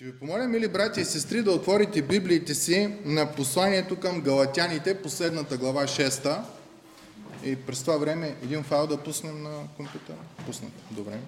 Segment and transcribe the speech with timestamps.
[0.00, 5.02] Ще ви помоля, мили брати и сестри, да отворите Библиите си на посланието към Галатяните,
[5.02, 6.40] последната глава 6.
[7.44, 10.16] И през това време един файл да пуснем на компютъра.
[10.46, 10.72] Пуснат.
[10.90, 11.18] Добре.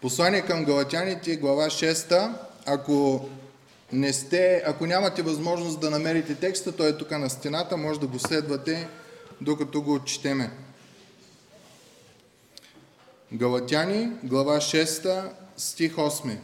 [0.00, 2.32] Послание към Галатяните, глава 6.
[2.66, 3.28] Ако
[3.92, 8.06] не сте, ако нямате възможност да намерите текста, той е тук на стената, може да
[8.06, 8.88] го следвате,
[9.40, 10.50] докато го четеме.
[13.32, 16.36] Галатяни, глава 6, стих 8.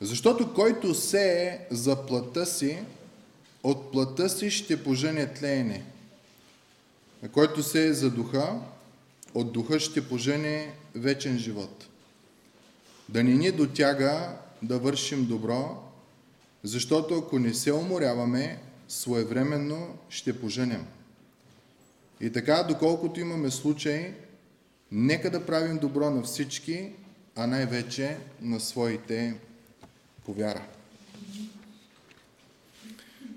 [0.00, 2.78] Защото който сее за плътта си,
[3.62, 5.84] от плътта си ще пожене тлеене.
[7.24, 8.60] А който сее за духа,
[9.34, 11.88] от духа ще пожене вечен живот.
[13.08, 15.82] Да ни ни дотяга да вършим добро,
[16.62, 18.58] защото ако не се уморяваме,
[18.88, 20.86] своевременно ще поженем.
[22.20, 24.14] И така, доколкото имаме случай,
[24.92, 26.90] нека да правим добро на всички,
[27.36, 29.34] а най-вече на своите
[30.26, 30.62] повяра.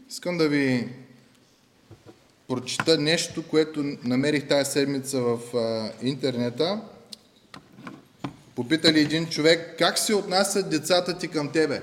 [0.09, 0.89] Искам да ви
[2.47, 6.81] прочита нещо, което намерих тази седмица в а, интернета.
[8.55, 11.81] Попитали един човек, как се отнасят децата ти към тебе?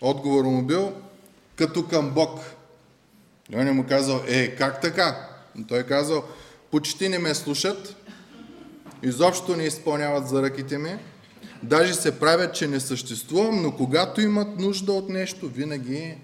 [0.00, 0.92] Отговор му бил,
[1.56, 2.40] като към Бог.
[3.52, 5.28] Той не му казал, е, как така?
[5.54, 6.24] Но той е казал,
[6.70, 8.05] почти не ме слушат,
[9.02, 10.98] изобщо не изпълняват за ръките ми,
[11.62, 16.14] даже се правят, че не съществувам, но когато имат нужда от нещо, винаги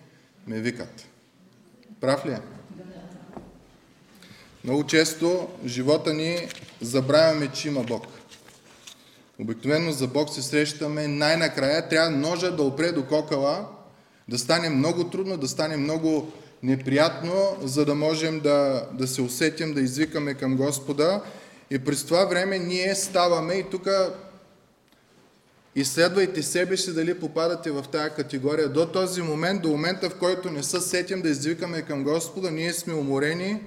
[0.46, 1.06] ме викат.
[2.00, 2.40] Прав ли е?
[4.64, 6.48] Много често живота ни
[6.80, 8.06] забравяме, че има Бог.
[9.40, 11.88] Обикновено за Бог се срещаме най-накрая.
[11.88, 13.68] Трябва ножа да опре до кокала,
[14.28, 19.74] да стане много трудно, да стане много неприятно, за да можем да, да се усетим,
[19.74, 21.22] да извикаме към Господа.
[21.72, 23.88] И през това време ние ставаме и тук
[25.74, 28.68] изследвайте себе си дали попадате в тая категория.
[28.68, 32.72] До този момент, до момента в който не се сетим да извикаме към Господа, ние
[32.72, 33.60] сме уморени,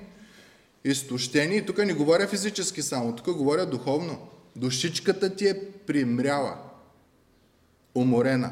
[0.83, 1.55] изтощени.
[1.57, 4.27] И тук не говоря физически само, тук говоря духовно.
[4.55, 6.57] Душичката ти е примряла,
[7.95, 8.51] уморена,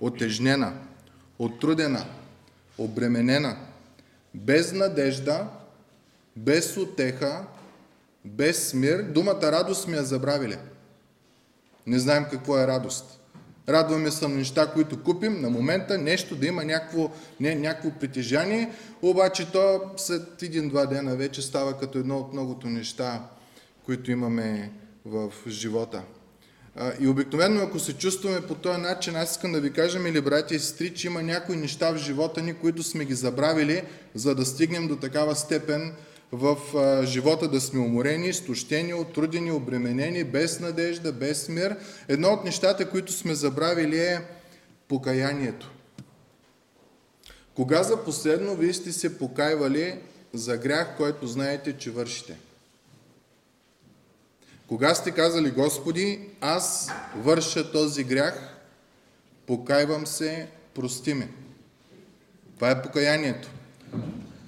[0.00, 0.72] отежнена,
[1.38, 2.06] отрудена,
[2.78, 3.56] обременена,
[4.34, 5.48] без надежда,
[6.36, 7.44] без отеха,
[8.24, 9.02] без мир.
[9.02, 10.58] Думата радост ми я забравили.
[11.86, 13.20] Не знаем какво е радост.
[13.68, 18.72] Радваме се на неща, които купим, на момента нещо да има някакво, не, някакво притежание,
[19.02, 23.22] обаче то след един-два дена вече става като едно от многото неща,
[23.84, 24.72] които имаме
[25.04, 26.02] в живота.
[27.00, 30.54] И обикновено, ако се чувстваме по този начин, аз искам да ви кажа, мили братя
[30.54, 33.82] и сестри, че има някои неща в живота ни, които сме ги забравили,
[34.14, 35.92] за да стигнем до такава степен
[36.32, 36.56] в
[37.06, 41.76] живота да сме уморени, стощени, отрудени, обременени, без надежда, без мир.
[42.08, 44.20] Едно от нещата, които сме забравили е
[44.88, 45.70] покаянието.
[47.54, 49.98] Кога за последно вие сте се покайвали
[50.32, 52.36] за грях, който знаете, че вършите?
[54.66, 58.56] Кога сте казали, Господи, аз върша този грях,
[59.46, 61.28] покайвам се, прости ме.
[62.54, 63.50] Това е покаянието.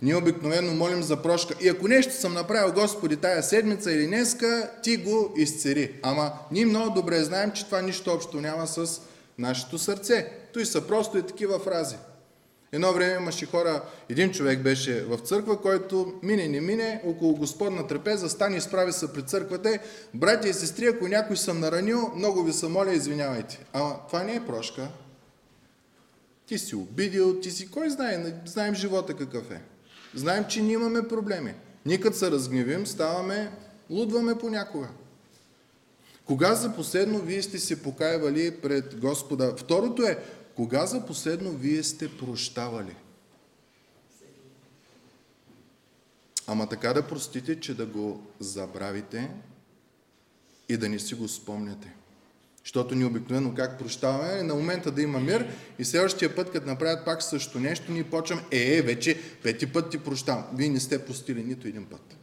[0.03, 1.55] Ние обикновено молим за прошка.
[1.61, 5.95] И ако нещо съм направил, Господи, тая седмица или днеска, ти го изцери.
[6.03, 9.01] Ама ние много добре знаем, че това нищо общо няма с
[9.39, 10.33] нашето сърце.
[10.53, 11.97] Той са просто и такива фрази.
[12.73, 17.87] Едно време имаше хора, един човек беше в църква, който мине не мине, около Господна
[17.87, 19.79] трапеза, стане и справи се пред църквата.
[20.15, 23.65] Братя и сестри, ако някой съм наранил, много ви се моля, извинявайте.
[23.73, 24.89] Ама това не е прошка.
[26.47, 29.61] Ти си обидил, ти си, кой знае, знаем живота какъв е.
[30.15, 31.55] Знаем, че ние имаме проблеми.
[31.87, 33.53] Ние като се разгневим, ставаме,
[33.91, 34.89] лудваме понякога.
[36.25, 39.55] Кога за последно вие сте се покаявали пред Господа?
[39.57, 40.19] Второто е,
[40.57, 42.97] кога за последно вие сте прощавали?
[46.47, 49.31] Ама така да простите, че да го забравите
[50.69, 51.95] и да не си го спомняте.
[52.65, 55.47] Защото ни обикновено как прощаваме, на момента да има мир
[55.79, 59.91] и следващия път, като направят пак също нещо, ние почваме, е, е, вече пети път
[59.91, 60.45] ти прощавам.
[60.55, 62.17] Вие не сте простили нито един път.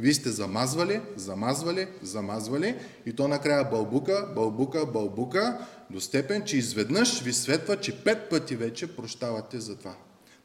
[0.00, 2.74] Вие сте замазвали, замазвали, замазвали
[3.06, 8.56] и то накрая бълбука, бълбука, бълбука, до степен, че изведнъж ви светва, че пет пъти
[8.56, 9.96] вече прощавате за това.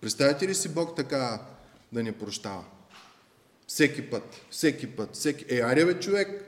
[0.02, 1.42] Представете ли си Бог така
[1.92, 2.64] да ни прощава?
[3.68, 5.46] Всеки път, всеки път, всеки...
[5.50, 6.47] Е, аре човек,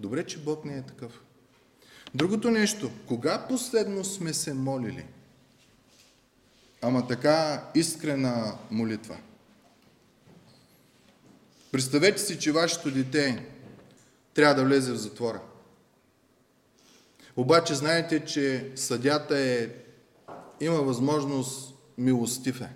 [0.00, 1.20] Добре, че Бог не е такъв.
[2.14, 5.06] Другото нещо, кога последно сме се молили?
[6.82, 9.16] Ама така искрена молитва.
[11.72, 13.46] Представете си, че вашето дете
[14.34, 15.40] трябва да влезе в затвора.
[17.36, 19.68] Обаче знаете, че съдята е,
[20.60, 22.70] има възможност милостив е.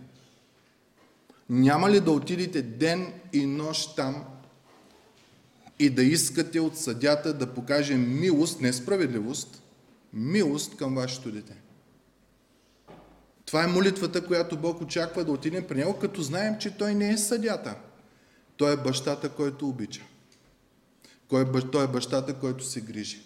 [1.50, 4.24] Няма ли да отидете ден и нощ там
[5.82, 9.62] и да искате от съдята да покаже милост, не справедливост,
[10.12, 11.56] милост към вашето дете?
[13.46, 17.10] Това е молитвата, която Бог очаква да отидем при Него, като знаем, че Той не
[17.10, 17.76] е съдята.
[18.56, 20.02] Той е бащата, който обича.
[21.72, 23.22] Той е бащата, който се грижи.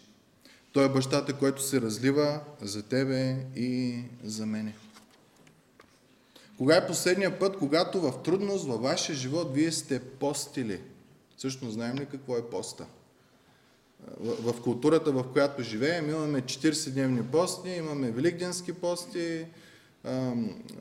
[0.72, 4.74] Той е бащата, който се разлива за тебе и за мене.
[6.58, 10.80] Кога е последния път, когато в трудност във вашия живот вие сте постили?
[11.36, 12.86] Всъщност знаем ли какво е поста?
[14.20, 19.46] В, в културата, в която живеем, имаме 40-дневни пости, имаме великденски пости,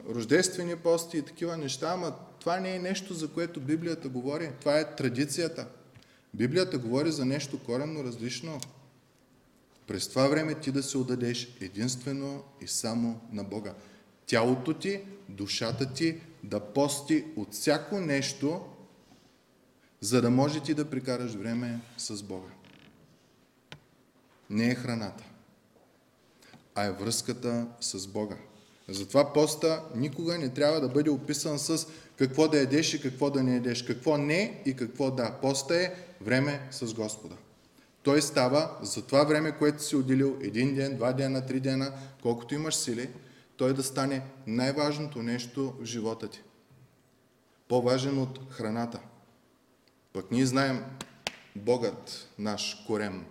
[0.09, 4.51] рождествени пости и такива неща, ама това не е нещо, за което Библията говори.
[4.59, 5.67] Това е традицията.
[6.33, 8.59] Библията говори за нещо коренно различно.
[9.87, 13.73] През това време ти да се отдадеш единствено и само на Бога.
[14.27, 18.61] Тялото ти, душата ти да пости от всяко нещо,
[20.05, 22.49] за да може ти да прикараш време с Бога.
[24.49, 25.23] Не е храната,
[26.75, 28.35] а е връзката с Бога.
[28.87, 31.87] Затова поста никога не трябва да бъде описан с
[32.17, 35.37] какво да едеш и какво да не едеш, какво не и какво да.
[35.41, 37.35] Поста е време с Господа.
[38.03, 42.55] Той става за това време, което си отделил, един ден, два дена, три дена, колкото
[42.55, 43.09] имаш сили,
[43.57, 46.41] той да стане най-важното нещо в живота ти.
[47.67, 48.99] По-важен от храната.
[50.15, 50.83] Пък ние знаем
[51.55, 53.25] Богът наш корем,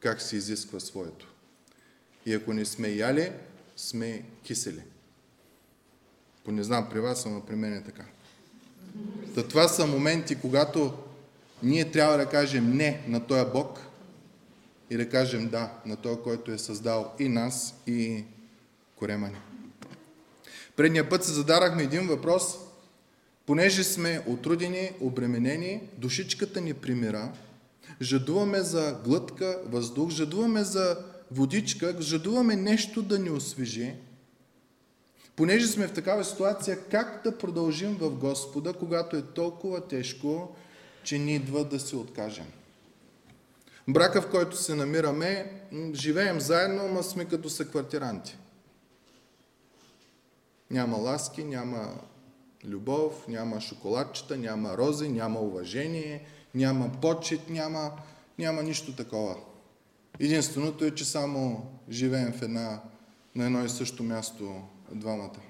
[0.00, 1.28] как се изисква своето.
[2.26, 3.32] И ако не сме яли,
[3.76, 4.82] сме кисели.
[6.44, 8.04] По не знам при вас, ама при мен е така.
[9.34, 10.94] Та това са моменти, когато
[11.62, 13.80] ние трябва да кажем не на този Бог
[14.90, 18.24] и да кажем да на този, който е създал и нас, и
[18.96, 19.40] корема ни.
[20.76, 22.69] Предния път се задарахме един въпрос.
[23.50, 27.32] Понеже сме отрудени, обременени, душичката ни примира,
[28.00, 30.98] жадуваме за глътка въздух, жадуваме за
[31.30, 33.94] водичка, жадуваме нещо да ни освежи,
[35.36, 40.56] понеже сме в такава ситуация, как да продължим в Господа, когато е толкова тежко,
[41.02, 42.46] че ни идва да се откажем.
[43.88, 45.60] Брака, в който се намираме,
[45.92, 48.36] живеем заедно, но сме като са квартиранти.
[50.70, 52.00] Няма ласки, няма
[52.64, 56.24] любов, няма шоколадчета, няма рози, няма уважение,
[56.54, 57.92] няма почет, няма,
[58.38, 59.36] няма нищо такова.
[60.20, 62.80] Единственото е, че само живеем в една,
[63.34, 64.62] на едно и също място
[64.92, 65.40] двамата.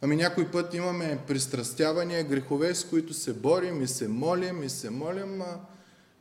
[0.00, 4.90] Ами някой път имаме пристрастявания, грехове, с които се борим и се молим и се
[4.90, 5.60] молим, а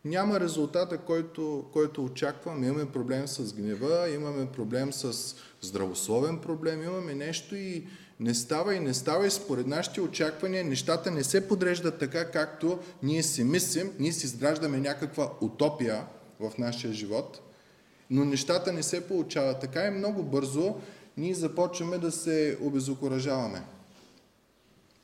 [0.05, 2.63] няма резултата, който, който очаквам.
[2.63, 7.87] Имаме проблем с гнева, имаме проблем с здравословен проблем, имаме нещо и
[8.23, 12.79] не става и не става и според нашите очаквания нещата не се подреждат така, както
[13.03, 16.05] ние си мислим, ние си изграждаме някаква утопия
[16.39, 17.41] в нашия живот,
[18.09, 20.75] но нещата не се получават така и много бързо
[21.17, 23.61] ние започваме да се обезокоръжаваме.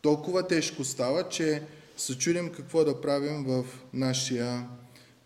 [0.02, 1.64] Толкова тежко става, че
[1.98, 4.68] се чудим какво да правим в нашия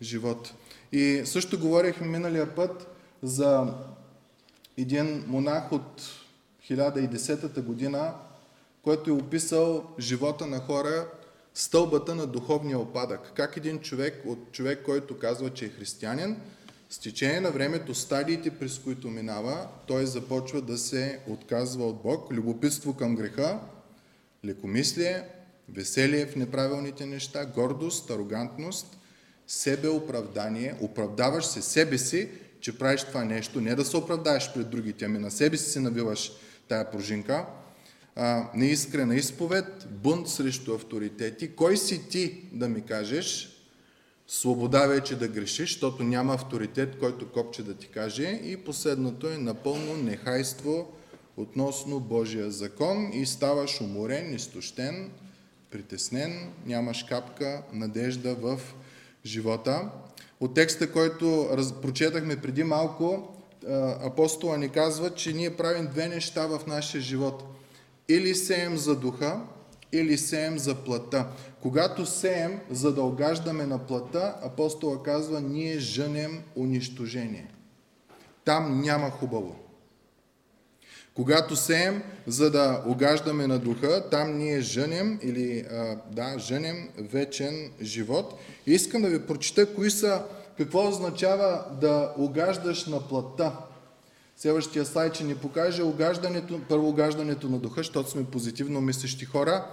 [0.02, 0.54] живот.
[0.92, 2.86] И също говорихме миналия път
[3.22, 3.74] за
[4.76, 6.23] един монах от
[6.70, 8.14] 1010 година,
[8.82, 11.06] който е описал живота на хора
[11.54, 13.32] стълбата на духовния опадък.
[13.34, 16.36] Как един човек, от човек, който казва, че е християнин,
[16.90, 22.32] с течение на времето, стадиите, през които минава, той започва да се отказва от Бог,
[22.32, 23.60] любопитство към греха,
[24.44, 25.24] лекомислие,
[25.68, 28.98] веселие в неправилните неща, гордост, арогантност,
[29.46, 32.28] себеоправдание, оправдаваш се себе си,
[32.60, 35.78] че правиш това нещо, не да се оправдаеш пред другите, ами на себе си си
[35.78, 36.32] навиваш
[36.68, 37.46] тая пружинка,
[38.16, 41.54] а, неискрена изповед, бунт срещу авторитети.
[41.54, 43.50] Кой си ти да ми кажеш,
[44.26, 48.40] свобода вече да грешиш, защото няма авторитет, който копче да ти каже.
[48.44, 50.92] И последното е напълно нехайство
[51.36, 55.10] относно Божия закон и ставаш уморен, изтощен,
[55.70, 58.60] притеснен, нямаш капка надежда в
[59.26, 59.90] живота.
[60.40, 61.48] От текста, който
[61.82, 63.33] прочетахме преди малко,
[64.02, 67.44] апостола ни казва, че ние правим две неща в нашия живот.
[68.08, 69.40] Или сеем за духа,
[69.92, 71.26] или сеем за плата.
[71.62, 77.50] Когато сеем, за да огаждаме на плата, апостола казва, ние жънем унищожение.
[78.44, 79.56] Там няма хубаво.
[81.14, 85.66] Когато сеем, за да угаждаме на духа, там ние женем или
[86.10, 88.38] да, женем вечен живот.
[88.66, 90.22] И искам да ви прочита кои са,
[90.56, 93.58] какво означава да угаждаш на плътта.
[94.36, 99.66] Следващия слайд ще ни покаже угаждането, първо угаждането на духа, защото сме позитивно мислещи хора.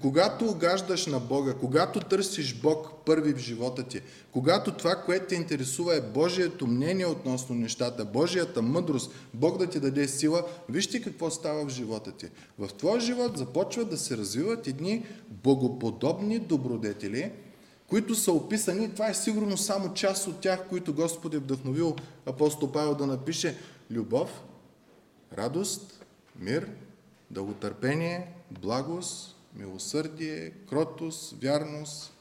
[0.00, 4.00] Когато угаждаш на Бога, когато търсиш Бог първи в живота ти,
[4.32, 9.80] когато това, което те интересува е Божието мнение относно нещата, Божията мъдрост, Бог да ти
[9.80, 12.26] даде сила, вижте какво става в живота ти.
[12.58, 17.32] В твоя живот започват да се развиват едни богоподобни добродетели,
[17.88, 22.72] които са описани, това е сигурно само част от тях, които Господ е вдъхновил апостол
[22.72, 23.56] Павел да напише
[23.90, 24.30] любов,
[25.38, 26.04] радост,
[26.38, 26.68] мир,
[27.30, 32.12] дълготърпение, благост, милосърдие, кротост, вярност,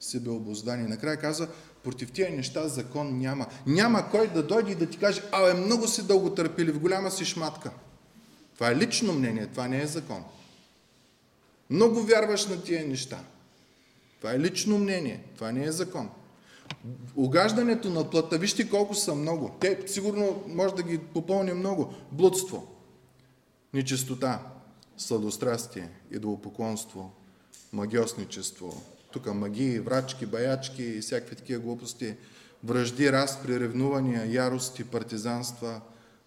[0.00, 0.88] себеобоздание.
[0.88, 1.48] Накрая каза,
[1.84, 3.46] против тия неща закон няма.
[3.66, 7.10] Няма кой да дойде и да ти каже, абе, много си дълго търпили, в голяма
[7.10, 7.70] си шматка.
[8.54, 10.24] Това е лично мнение, това не е закон.
[11.70, 13.18] Много вярваш на тия неща.
[14.22, 16.10] Това е лично мнение, това не е закон.
[17.16, 19.50] Огаждането на плътта, вижте колко са много.
[19.60, 21.94] Те сигурно може да ги попълни много.
[22.12, 22.76] Блудство,
[23.74, 24.42] нечистота,
[24.96, 27.12] сладострастие, идолопоклонство,
[27.72, 32.14] магиосничество, тук магии, врачки, баячки и всякакви такива глупости,
[32.64, 35.80] връжди, разпри, ревнувания, ярости, партизанства,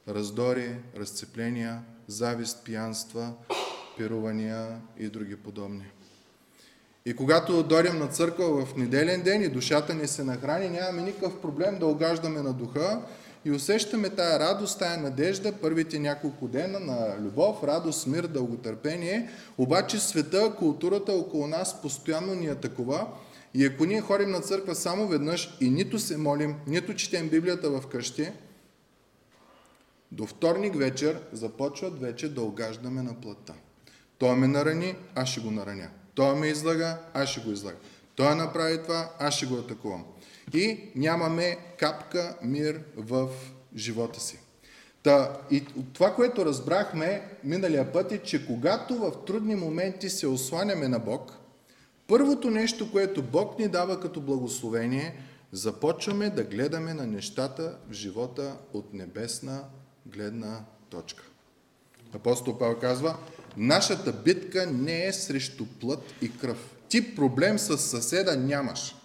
[0.07, 3.33] раздори, разцепления, завист, пиянства,
[3.97, 5.85] пирувания и други подобни.
[7.05, 11.41] И когато дойдем на църква в неделен ден и душата ни се нахрани, нямаме никакъв
[11.41, 13.01] проблем да огаждаме на духа
[13.45, 19.29] и усещаме тая радост, тая надежда, първите няколко дена на любов, радост, мир, дълготърпение.
[19.57, 23.07] Обаче света, културата около нас постоянно ни атакува.
[23.53, 27.69] И ако ние ходим на църква само веднъж и нито се молим, нито четем Библията
[27.69, 28.31] в къщи,
[30.11, 33.53] до вторник вечер започват вече да огаждаме на плътта.
[34.17, 35.89] Той ме нарани, аз ще го нараня.
[36.15, 37.77] Той ме излага, аз ще го излага.
[38.15, 40.05] Той направи това, аз ще го атакувам
[40.53, 43.29] и нямаме капка мир в
[43.75, 44.39] живота си.
[45.03, 50.87] Та, и това, което разбрахме миналия път е, че когато в трудни моменти се осланяме
[50.87, 51.31] на Бог,
[52.07, 55.19] първото нещо, което Бог ни дава като благословение,
[55.51, 59.63] започваме да гледаме на нещата в живота от небесна
[60.05, 61.23] гледна точка.
[62.13, 63.17] Апостол Павел казва,
[63.57, 66.75] нашата битка не е срещу плът и кръв.
[66.89, 68.95] Ти проблем с съседа нямаш.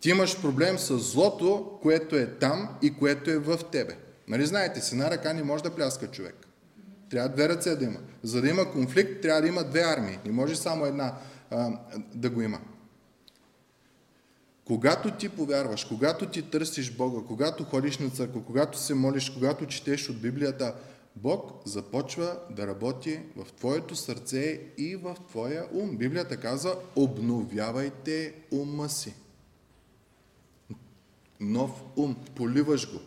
[0.00, 3.96] Ти имаш проблем с злото, което е там и което е в тебе.
[4.28, 6.34] Нали знаете, с една ръка не може да пляска човек.
[7.10, 7.98] Трябва две ръце да има.
[8.22, 10.18] За да има конфликт, трябва да има две армии.
[10.24, 11.14] Не може само една
[11.50, 11.70] а,
[12.14, 12.60] да го има.
[14.64, 19.66] Когато ти повярваш, когато ти търсиш Бога, когато ходиш на църква, когато се молиш, когато
[19.66, 20.74] четеш от Библията,
[21.16, 25.96] Бог започва да работи в твоето сърце и в твоя ум.
[25.96, 29.14] Библията казва, обновявайте ума си
[31.40, 33.00] нов ум, поливаш го.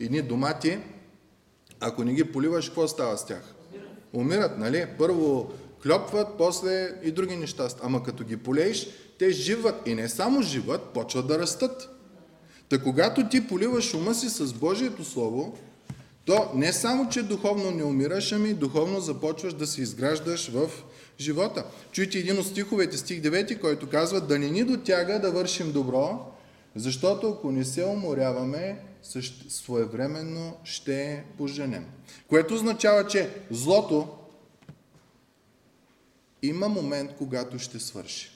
[0.00, 0.78] Едни домати,
[1.80, 3.54] ако не ги поливаш, какво става с тях?
[4.12, 4.86] Умират, нали?
[4.98, 7.68] Първо клепват, после и други неща.
[7.82, 9.86] Ама като ги полееш, те живат.
[9.86, 11.88] И не само живат, почват да растат.
[12.68, 15.58] Та когато ти поливаш ума си с Божието Слово,
[16.26, 20.70] то не само, че духовно не умираш, ами духовно започваш да се изграждаш в
[21.20, 21.64] живота.
[21.92, 26.32] Чуйте един от стиховете, стих 9, който казва, да не ни дотяга да вършим добро,
[26.76, 28.78] защото ако не се уморяваме,
[29.48, 31.86] своевременно ще поженем.
[32.28, 34.08] Което означава, че злото
[36.42, 38.30] има момент, когато ще свърши.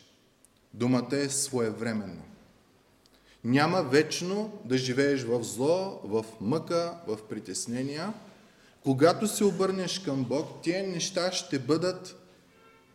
[0.75, 2.23] Думата е своевременно.
[3.45, 8.13] Няма вечно да живееш в зло, в мъка, в притеснения.
[8.83, 12.17] Когато се обърнеш към Бог, тия неща ще бъдат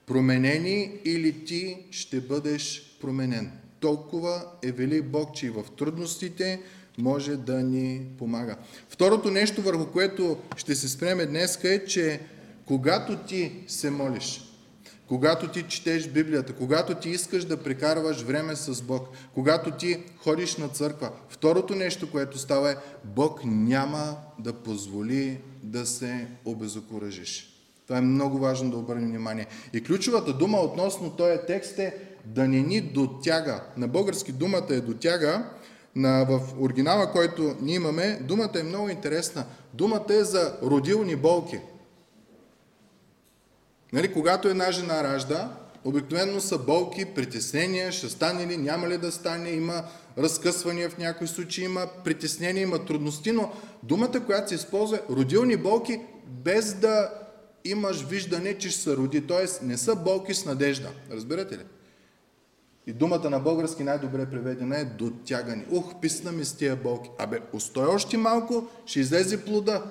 [0.05, 3.51] променени или ти ще бъдеш променен
[3.85, 6.61] толкова е велик Бог, че и в трудностите
[6.97, 8.55] може да ни помага.
[8.89, 12.19] Второто нещо, върху което ще се спреме днес, е, че
[12.65, 14.44] когато ти се молиш,
[15.07, 20.57] когато ти четеш Библията, когато ти искаш да прекарваш време с Бог, когато ти ходиш
[20.57, 27.51] на църква, второто нещо, което става е, Бог няма да позволи да се обезокуражиш.
[27.87, 29.47] Това е много важно да обърнем внимание.
[29.73, 33.63] И ключовата дума относно този текст е да не ни дотяга.
[33.77, 35.49] На български думата е дотяга,
[35.95, 39.45] на, в оригинала, който ние имаме, думата е много интересна.
[39.73, 41.59] Думата е за родилни болки.
[43.95, 45.51] Нали, когато една жена ражда,
[45.83, 49.83] обикновено са болки, притеснения, ще стане ли, няма ли да стане, има
[50.17, 53.51] разкъсвания в някои случаи, има притеснения, има трудности, но
[53.83, 57.09] думата, която се използва е родилни болки, без да
[57.65, 59.27] имаш виждане, че ще се роди.
[59.27, 59.65] Т.е.
[59.65, 60.89] не са болки с надежда.
[61.11, 61.63] Разбирате ли?
[62.87, 65.65] И думата на български най-добре преведена е дотягани.
[65.71, 67.09] Ух, писна ми с тия болки.
[67.17, 69.83] Абе, устой още малко, ще излезе плода.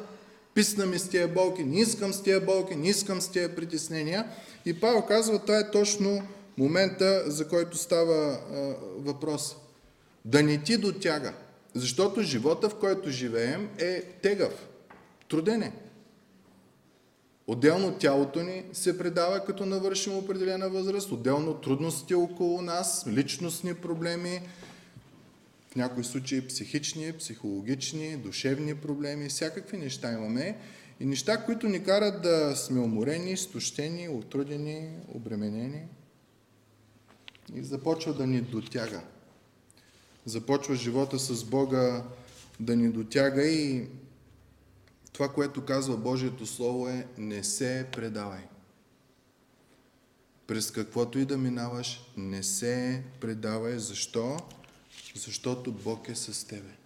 [0.54, 4.28] Писна ми с тия болки, не искам с тия болки, не искам с тия притеснения.
[4.66, 6.22] И Павел казва, това е точно
[6.58, 9.56] момента, за който става а, въпрос.
[10.24, 11.32] Да не ти дотяга.
[11.74, 14.68] Защото живота, в който живеем, е тегъв.
[15.28, 15.72] Труден е.
[17.46, 24.40] Отделно тялото ни се предава като навършим определена възраст, отделно трудности около нас, личностни проблеми,
[25.76, 30.58] някои случаи психични, психологични, душевни проблеми, всякакви неща имаме
[31.00, 35.82] и неща, които ни карат да сме уморени, изтощени, отрудени, обременени
[37.54, 39.00] и започва да ни дотяга.
[40.24, 42.04] Започва живота с Бога
[42.60, 43.88] да ни дотяга и
[45.12, 48.42] това, което казва Божието Слово е не се предавай.
[50.46, 53.78] През каквото и да минаваш, не се предавай.
[53.78, 54.36] Защо?
[55.14, 56.76] Защото Бог е с тебе.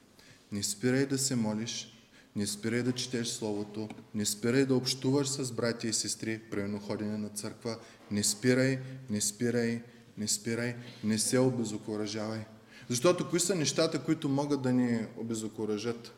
[0.52, 1.98] Не спирай да се молиш,
[2.36, 7.18] не спирай да четеш Словото, не спирай да общуваш с братя и сестри, правилно ходене
[7.18, 7.78] на църква,
[8.10, 8.78] не спирай,
[9.10, 9.82] не спирай,
[10.18, 12.40] не спирай, не се обезокоръжавай.
[12.88, 16.14] Защото кои са нещата, които могат да ни обезокоръжат?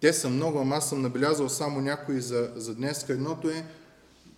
[0.00, 3.08] Те са много, ама аз съм набелязал само някои за, за днес.
[3.08, 3.66] Едното е,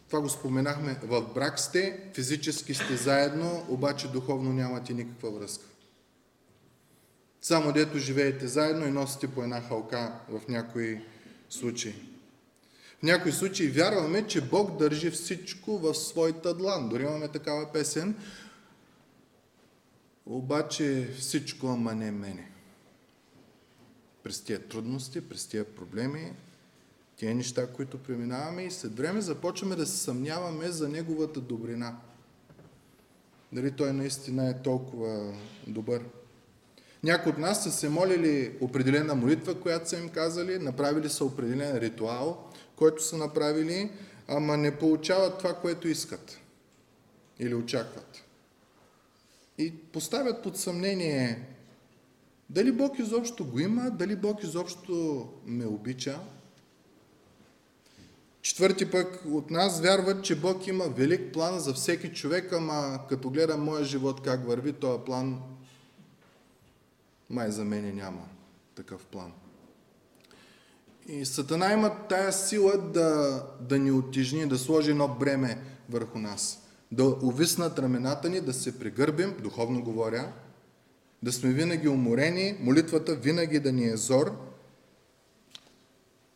[0.08, 5.69] това го споменахме, в брак сте, физически сте заедно, обаче духовно нямате никаква връзка.
[7.42, 11.00] Само дето живеете заедно и носите по една халка в някои
[11.48, 11.94] случаи.
[12.98, 16.88] В някои случаи вярваме, че Бог държи всичко в своята длан.
[16.88, 18.16] Дори имаме такава песен.
[20.26, 22.50] Обаче всичко, ама не мене
[24.22, 26.32] през тия трудности, през тия проблеми,
[27.16, 31.96] тия неща, които преминаваме и след време започваме да се съмняваме за неговата добрина.
[33.52, 35.34] Дали той наистина е толкова
[35.66, 36.04] добър.
[37.04, 41.78] Някои от нас са се молили определена молитва, която са им казали, направили са определен
[41.78, 43.90] ритуал, който са направили,
[44.28, 46.38] ама не получават това, което искат
[47.38, 48.24] или очакват.
[49.58, 51.46] И поставят под съмнение
[52.50, 56.20] дали Бог изобщо го има, дали Бог изобщо ме обича.
[58.42, 63.30] Четвърти пък от нас вярват, че Бог има велик план за всеки човек, ама като
[63.30, 65.40] гледам моя живот как върви, този план
[67.30, 68.28] май за мене няма
[68.74, 69.32] такъв план.
[71.08, 75.58] И Сатана има тая сила да, да ни отижни, да сложи едно бреме
[75.90, 76.62] върху нас.
[76.92, 80.32] Да увиснат рамената ни, да се прегърбим, духовно говоря,
[81.22, 84.36] да сме винаги уморени, молитвата винаги да ни е зор.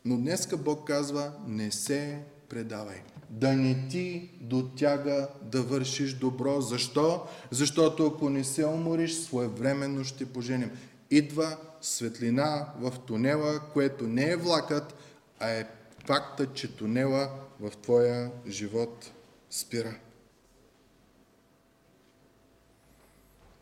[0.05, 3.03] Но днеска Бог казва, не се предавай.
[3.31, 6.61] Да не ти дотяга да вършиш добро.
[6.61, 7.27] Защо?
[7.51, 10.71] Защото ако не се умориш, своевременно ще поженим.
[11.11, 14.95] Идва светлина в тунела, което не е влакът,
[15.41, 15.67] а е
[16.07, 19.11] фактът, че тунела в твоя живот
[19.51, 19.95] спира.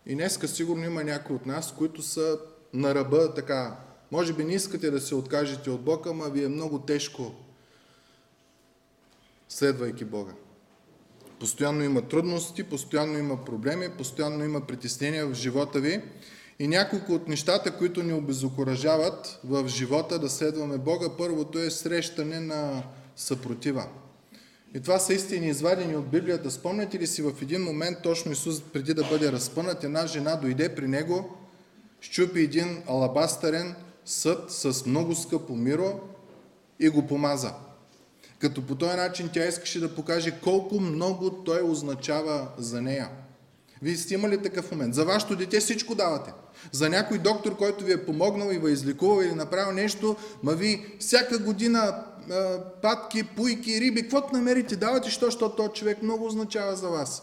[0.06, 2.38] И днеска сигурно има някои от нас, които са
[2.72, 3.76] на ръба така.
[4.12, 7.34] Може би не искате да се откажете от Бога, ама ви е много тежко
[9.52, 10.32] следвайки Бога.
[11.40, 16.02] Постоянно има трудности, постоянно има проблеми, постоянно има притеснения в живота ви.
[16.58, 22.40] И няколко от нещата, които ни обезокоражават в живота да следваме Бога, първото е срещане
[22.40, 22.82] на
[23.16, 23.86] съпротива.
[24.74, 26.50] И това са истини извадени от Библията.
[26.50, 30.74] Спомняте ли си в един момент, точно Исус преди да бъде разпънат, една жена дойде
[30.74, 31.36] при него,
[32.00, 36.00] щупи един алабастърен съд с много скъпо миро
[36.80, 37.54] и го помаза.
[38.42, 43.08] Като по този начин тя искаше да покаже колко много той означава за нея.
[43.82, 44.94] Вие сте имали такъв момент.
[44.94, 46.32] За вашето дете всичко давате.
[46.72, 50.52] За някой доктор, който ви е помогнал и ви е излекувал или направил нещо, ма
[50.52, 52.04] ви всяка година
[52.82, 57.22] патки, пуйки, риби, каквото намерите, давате, що, защото този човек много означава за вас.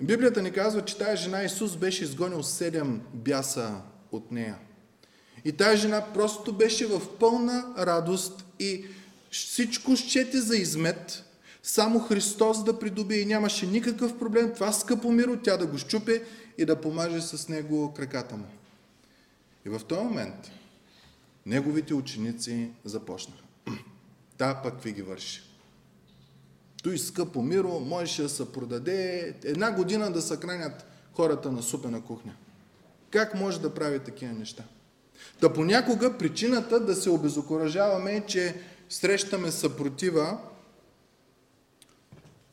[0.00, 3.74] Библията ни казва, че тая жена Исус беше изгонил седем бяса
[4.12, 4.58] от нея.
[5.44, 8.86] И тая жена просто беше в пълна радост и
[9.34, 11.24] всичко щете за измет,
[11.62, 16.22] само Христос да придобие и нямаше никакъв проблем това скъпо миро, тя да го щупе
[16.58, 18.46] и да помаже с него краката му.
[19.66, 20.50] И в този момент
[21.46, 23.42] неговите ученици започнаха.
[24.38, 25.42] Та пък ви ги върши.
[26.82, 32.02] Той скъпо миро, можеше да се продаде една година да се хранят хората на супена
[32.02, 32.34] кухня.
[33.10, 34.64] Как може да прави такива неща?
[35.40, 38.54] Та понякога причината да се обезокоръжаваме е, че
[38.88, 40.38] срещаме съпротива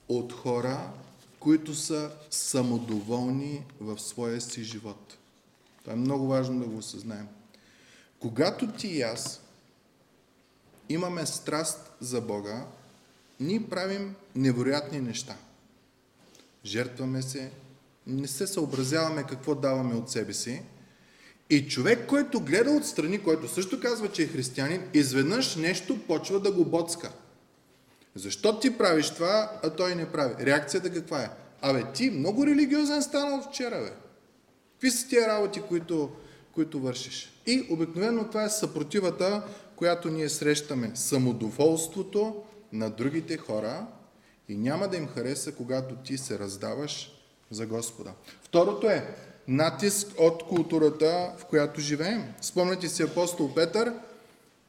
[0.10, 0.91] от хора,
[1.39, 5.17] които са самодоволни в своя си живот.
[5.82, 7.28] Това е много важно да го осъзнаем.
[8.20, 9.41] Когато ти и аз
[10.89, 12.65] имаме страст за Бога,
[13.39, 15.38] ние правим невероятни неща.
[16.65, 17.52] Жертваме се,
[18.08, 20.62] не се съобразяваме какво даваме от себе си.
[21.51, 26.51] И човек, който гледа отстрани, който също казва, че е християнин, изведнъж нещо почва да
[26.51, 27.11] го боцка.
[28.15, 30.45] Защо ти правиш това, а той не прави?
[30.45, 31.29] Реакцията каква е?
[31.61, 33.91] Абе, ти много религиозен станал вчера, бе.
[34.71, 36.09] Какви са тия работи, които,
[36.53, 37.33] които вършиш?
[37.45, 39.43] И обикновено това е съпротивата,
[39.75, 40.91] която ние срещаме.
[40.95, 43.87] Самодоволството на другите хора
[44.49, 47.11] и няма да им хареса, когато ти се раздаваш
[47.49, 48.13] за Господа.
[48.41, 49.15] Второто е
[49.51, 52.33] натиск от културата, в която живеем.
[52.41, 53.93] Спомняте си апостол Петър,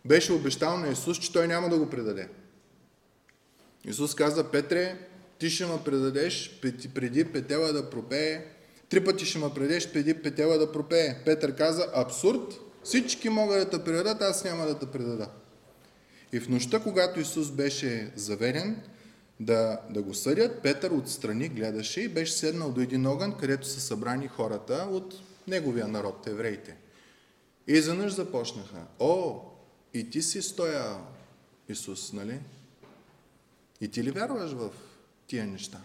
[0.04, 2.28] беше обещал на Исус, че той няма да го предаде.
[3.84, 4.98] Исус каза, Петре,
[5.38, 6.60] ти ще ме предадеш
[6.94, 8.44] преди петела да пропее.
[8.88, 11.16] Три пъти ще ме предадеш преди петела да пропее.
[11.24, 15.28] Петър каза, абсурд, всички могат да те предадат, аз няма да те предада.
[16.32, 18.82] И в нощта, когато Исус беше заведен
[19.42, 23.81] да, да го съдят, Петър отстрани гледаше и беше седнал до един огън, където са
[23.81, 25.14] събрани хората от
[25.48, 26.76] неговия народ, евреите.
[27.68, 28.87] И изведнъж започнаха.
[28.98, 29.40] О,
[29.94, 30.98] и ти си стоя,
[31.68, 32.40] Исус, нали?
[33.81, 34.70] И ти ли вярваш в
[35.26, 35.81] тия неща?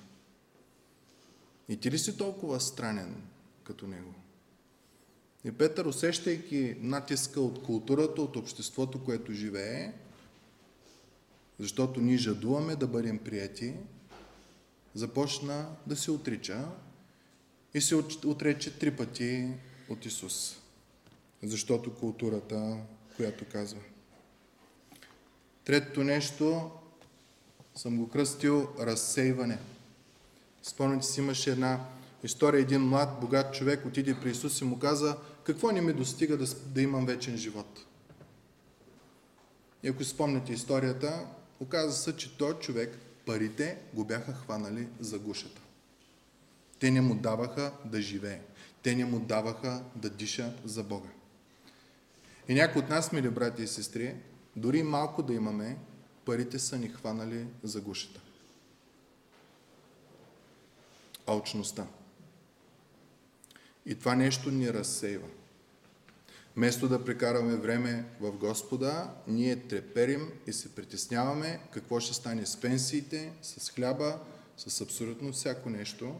[1.69, 3.15] И ти ли си толкова странен
[3.63, 4.13] като него?
[5.45, 9.93] И Петър, усещайки натиска от културата, от обществото, което живее,
[11.59, 13.73] защото ние жадуваме да бъдем прияти,
[14.93, 16.65] започна да се отрича
[17.73, 19.49] и се отрече три пъти
[19.89, 20.55] от Исус.
[21.43, 22.77] Защото културата,
[23.15, 23.79] която казва.
[25.65, 26.71] Третото нещо
[27.75, 29.59] съм го кръстил разсейване.
[30.63, 31.85] Спомняте си, имаше една
[32.23, 36.37] история, един млад, богат човек отиде при Исус и му каза, какво не ми достига
[36.37, 37.85] да, да имам вечен живот?
[39.83, 41.27] И ако спомняте историята,
[41.59, 45.61] оказа се, че той човек, парите го бяха хванали за гушата.
[46.79, 48.41] Те не му даваха да живее.
[48.83, 51.09] Те не му даваха да диша за Бога.
[52.47, 54.15] И някои от нас, мили брати и сестри,
[54.55, 55.77] дори малко да имаме,
[56.25, 58.21] парите са ни хванали за гушата.
[61.25, 61.87] Алчността.
[63.85, 65.27] И това нещо ни разсейва.
[66.57, 72.61] Вместо да прекараме време в Господа, ние треперим и се притесняваме какво ще стане с
[72.61, 74.19] пенсиите, с хляба,
[74.57, 76.15] с абсолютно всяко нещо,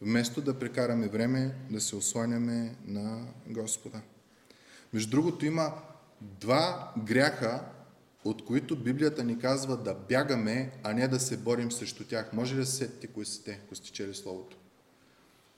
[0.00, 4.00] вместо да прекараме време да се осланяме на Господа.
[4.92, 5.72] Между другото има
[6.20, 7.64] два гряха,
[8.24, 12.32] от които Библията ни казва да бягаме, а не да се борим срещу тях.
[12.32, 14.56] Може ли да се сетите кои сте, ако сте чели Словото?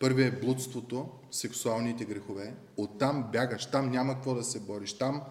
[0.02, 2.54] Първият е блудството, сексуалните грехове.
[2.76, 4.92] Оттам бягаш, там няма какво да се бориш.
[4.92, 5.22] Там,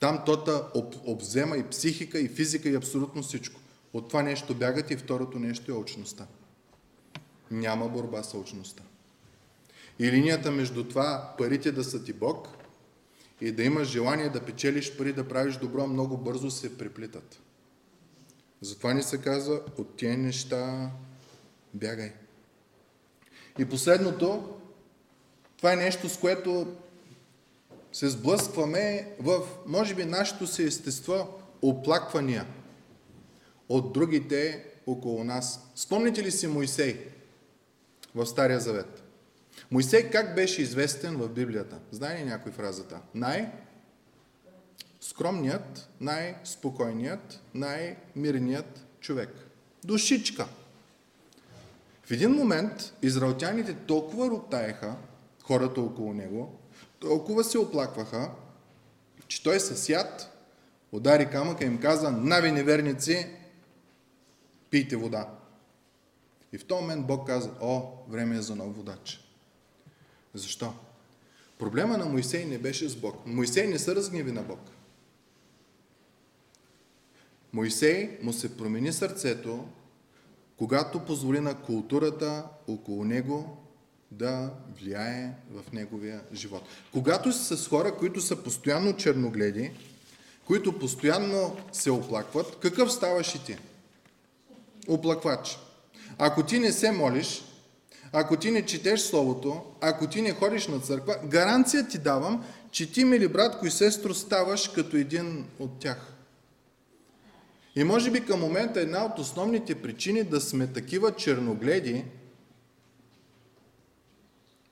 [0.00, 3.60] там тота об, обзема и психика, и физика, и абсолютно всичко.
[3.92, 6.26] От това нещо бягат и второто нещо е очността.
[7.50, 8.82] Няма борба с очността.
[9.98, 12.48] И линията между това парите да са ти Бог
[13.40, 17.40] и да имаш желание да печелиш пари, да правиш добро, много бързо се преплитат.
[18.60, 20.90] Затова ни се казва, от тези неща
[21.74, 22.12] бягай.
[23.60, 24.58] И последното,
[25.56, 26.76] това е нещо, с което
[27.92, 32.46] се сблъскваме в, може би, нашето си естество оплаквания
[33.68, 35.70] от другите около нас.
[35.74, 37.06] Спомните ли си Моисей
[38.14, 39.02] в Стария Завет?
[39.70, 41.78] Моисей как беше известен в Библията?
[41.90, 43.00] Знае ли някой фразата?
[43.14, 43.52] Най-
[45.00, 49.30] скромният, най-спокойният, най-мирният човек.
[49.84, 50.48] Душичка.
[52.10, 54.96] В един момент израелтяните толкова роптаеха,
[55.42, 56.58] хората около него,
[56.98, 58.30] толкова се оплакваха,
[59.28, 60.38] че той със яд
[60.92, 63.26] удари камъка и им каза, нави неверници,
[64.70, 65.28] пийте вода.
[66.52, 69.20] И в този момент Бог каза, о, време е за нов водач.
[70.34, 70.74] Защо?
[71.58, 73.26] Проблема на Моисей не беше с Бог.
[73.26, 74.60] Моисей не се разгневи на Бог.
[77.52, 79.68] Моисей му се промени сърцето
[80.60, 83.56] когато позволи на културата около него
[84.10, 86.62] да влияе в неговия живот.
[86.92, 89.70] Когато си с хора, които са постоянно черногледи,
[90.46, 93.56] които постоянно се оплакват, какъв ставаш и ти?
[94.88, 95.58] оплаквач.
[96.18, 97.44] Ако ти не се молиш,
[98.12, 102.92] ако ти не четеш Словото, ако ти не ходиш на църква, гаранция ти давам, че
[102.92, 106.12] ти, мили братко и сестро, ставаш като един от тях.
[107.76, 112.04] И може би към момента една от основните причини да сме такива черногледи,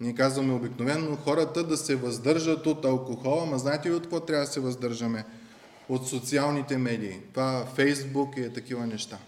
[0.01, 4.47] ние казваме обикновено хората да се въздържат от алкохола, ма знаете ли от какво трябва
[4.47, 5.25] да се въздържаме?
[5.89, 7.21] От социалните медии.
[7.35, 9.19] Това Фейсбук и е такива неща.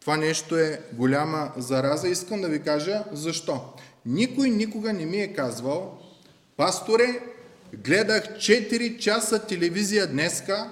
[0.00, 2.08] Това нещо е голяма зараза.
[2.08, 3.74] Искам да ви кажа защо.
[4.06, 5.98] Никой никога не ми е казвал,
[6.56, 7.20] пасторе,
[7.74, 10.70] гледах 4 часа телевизия днеска,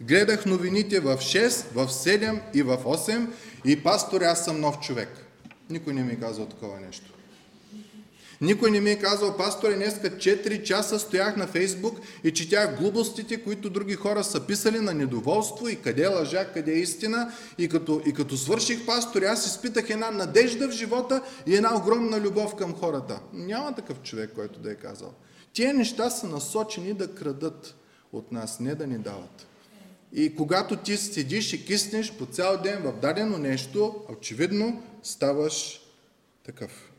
[0.00, 3.26] гледах новините в 6, в 7 и в 8
[3.64, 5.08] и пасторе, аз съм нов човек.
[5.70, 7.12] Никой не ми е казал такова нещо.
[8.40, 13.42] Никой не ми е казал, пасторе, днеска 4 часа стоях на Фейсбук и четях глупостите,
[13.42, 17.32] които други хора са писали на недоволство и къде е лъжа, къде е истина.
[17.58, 22.20] И като, и като свърших пасторе, аз изпитах една надежда в живота и една огромна
[22.20, 23.20] любов към хората.
[23.32, 25.12] Няма такъв човек, който да е казал.
[25.52, 27.74] Тие неща са насочени да крадат
[28.12, 29.46] от нас, не да ни дават.
[30.12, 35.80] И когато ти седиш и киснеш по цял ден в дадено нещо, очевидно ставаш
[36.44, 36.92] такъв.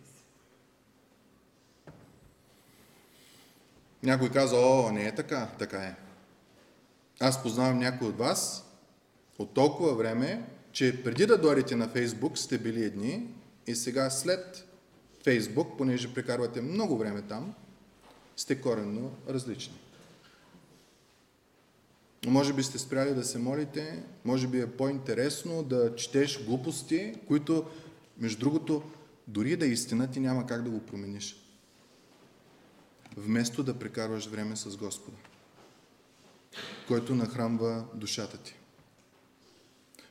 [4.03, 5.95] Някой каза, о, не е така, така е.
[7.19, 8.65] Аз познавам някой от вас
[9.39, 13.27] от толкова време, че преди да дойдете на Фейсбук сте били едни
[13.67, 14.65] и сега след
[15.23, 17.53] Фейсбук, понеже прекарвате много време там,
[18.35, 19.88] сте коренно различни.
[22.27, 27.65] Може би сте спряли да се молите, може би е по-интересно да четеш глупости, които,
[28.17, 28.83] между другото,
[29.27, 31.35] дори да е истина, ти няма как да го промениш.
[33.17, 35.17] Вместо да прекарваш време с Господа,
[36.87, 38.55] който нахранва душата ти,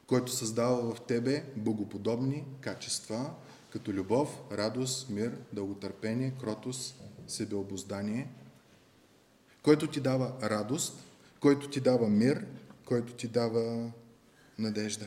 [0.07, 3.31] който създава в тебе богоподобни качества,
[3.71, 8.29] като любов, радост, мир, дълготърпение, кротост, себеобоздание,
[9.63, 11.08] който ти дава радост,
[11.41, 12.47] който ти дава мир,
[12.85, 13.93] който ти дава
[14.59, 15.07] надежда.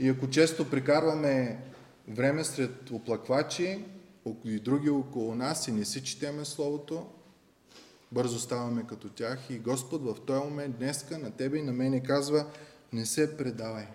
[0.00, 1.60] И ако често прекарваме
[2.08, 3.84] време сред оплаквачи,
[4.44, 7.06] и други около нас и не си четеме Словото,
[8.12, 12.02] бързо ставаме като тях и Господ в този момент днеска на тебе и на мене
[12.02, 12.46] казва
[12.92, 13.86] не се предавай.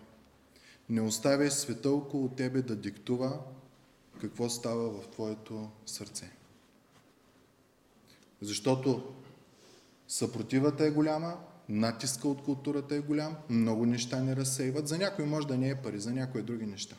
[0.89, 3.39] Не оставяй света около тебе да диктува
[4.21, 6.31] какво става в твоето сърце.
[8.41, 9.13] Защото
[10.09, 11.37] съпротивата е голяма,
[11.69, 14.87] натиска от културата е голям, много неща не разсейват.
[14.87, 16.95] За някой може да не е пари, за някои други неща.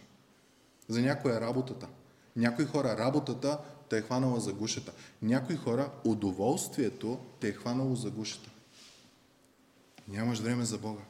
[0.88, 1.88] За някой е работата–
[2.36, 4.92] някои хора работата те е хванала за гушата.
[5.22, 8.50] Някои хора удоволствието те е хванало за гушата.
[10.08, 11.02] Нямаш време за Бога.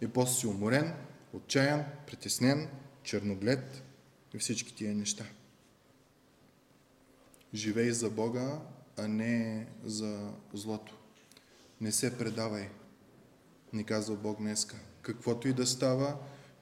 [0.00, 0.94] И после си уморен,
[1.32, 2.68] отчаян, притеснен,
[3.02, 3.82] черноглед
[4.34, 5.24] и всички тия неща.
[7.54, 8.60] Живей за Бога,
[8.96, 10.97] а не за злото.
[11.80, 12.68] Не се предавай,
[13.72, 14.76] ни казва Бог днеска.
[15.02, 16.16] Каквото и да става,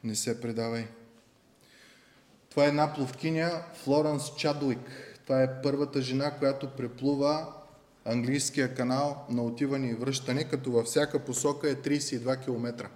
[0.04, 0.86] не се предавай.
[2.50, 5.18] Това е една пловкиня Флоренс Чадуик.
[5.24, 7.52] Това е първата жена, която преплува
[8.04, 12.88] английския канал на отиване и връщане, като във всяка посока е 32 км.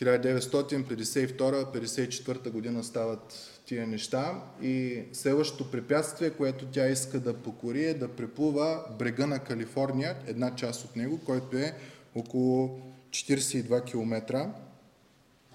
[0.00, 8.08] 1952-54 година стават тия неща и следващото препятствие, което тя иска да покори е да
[8.08, 11.74] преплува брега на Калифорния, една част от него, който е
[12.14, 14.48] около 42 км.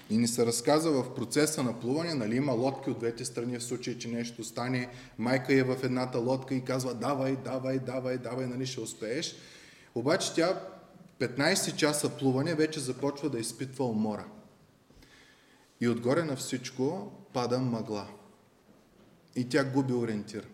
[0.09, 3.63] И ни се разказа в процеса на плуване, нали има лодки от двете страни в
[3.63, 4.89] случай, че нещо стане.
[5.17, 9.35] Майка е в едната лодка и казва давай, давай, давай, давай, нали ще успееш.
[9.95, 10.61] Обаче тя
[11.19, 14.25] 15 часа плуване вече започва да изпитва умора.
[15.81, 18.07] И отгоре на всичко пада мъгла.
[19.35, 20.47] И тя губи ориентир.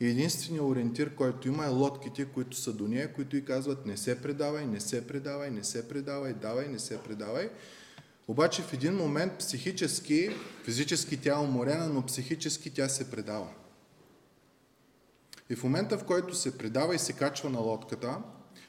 [0.00, 3.96] И единственият ориентир, който има е лодките, които са до нея, които и казват не
[3.96, 7.50] се предавай, не се предавай, не се предавай, давай, не се предавай.
[8.28, 10.30] Обаче в един момент психически,
[10.64, 13.48] физически тя е уморена, но психически тя се предава.
[15.50, 18.18] И в момента, в който се предава и се качва на лодката,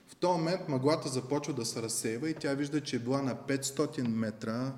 [0.07, 3.35] в този момент мъглата започва да се разсева и тя вижда, че е била на
[3.35, 4.73] 500 метра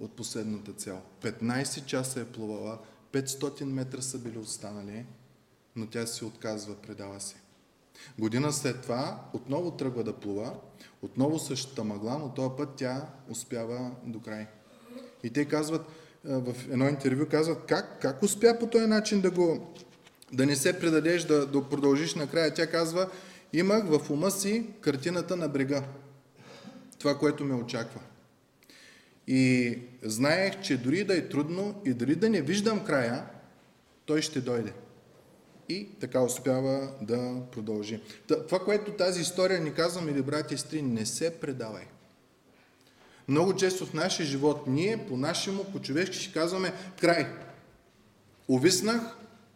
[0.00, 1.00] от последната цел.
[1.22, 2.78] 15 часа е плувала,
[3.12, 5.06] 500 метра са били останали,
[5.76, 7.36] но тя се отказва, предава се.
[8.18, 10.54] Година след това отново тръгва да плува,
[11.02, 14.46] отново същата мъгла, но този път тя успява до край.
[15.22, 15.86] И те казват,
[16.24, 19.74] в едно интервю казват, как, как успя по този начин да го
[20.32, 22.54] да не се предадеш, да, да продължиш накрая.
[22.54, 23.10] Тя казва,
[23.52, 25.82] имах в ума си картината на брега.
[26.98, 28.00] това, което ме очаква.
[29.30, 33.24] И знаех, че дори да е трудно и дори да не виждам края,
[34.06, 34.72] той ще дойде.
[35.68, 38.00] И така успява да продължи.
[38.26, 41.84] Това, което тази история ни казва, мили брати и сестри, не се предавай.
[43.28, 47.26] Много често в нашия живот ние по-нашему, по-човешки ще казваме край.
[48.48, 49.02] Увиснах,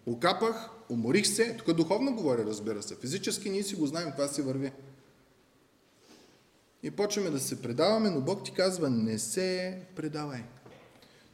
[0.06, 1.56] окапах, уморих се.
[1.56, 2.96] Тук духовно говоря, разбира се.
[2.96, 4.72] Физически ние си го знаем, това си върви.
[6.82, 10.42] И почваме да се предаваме, но Бог ти казва, не се предавай.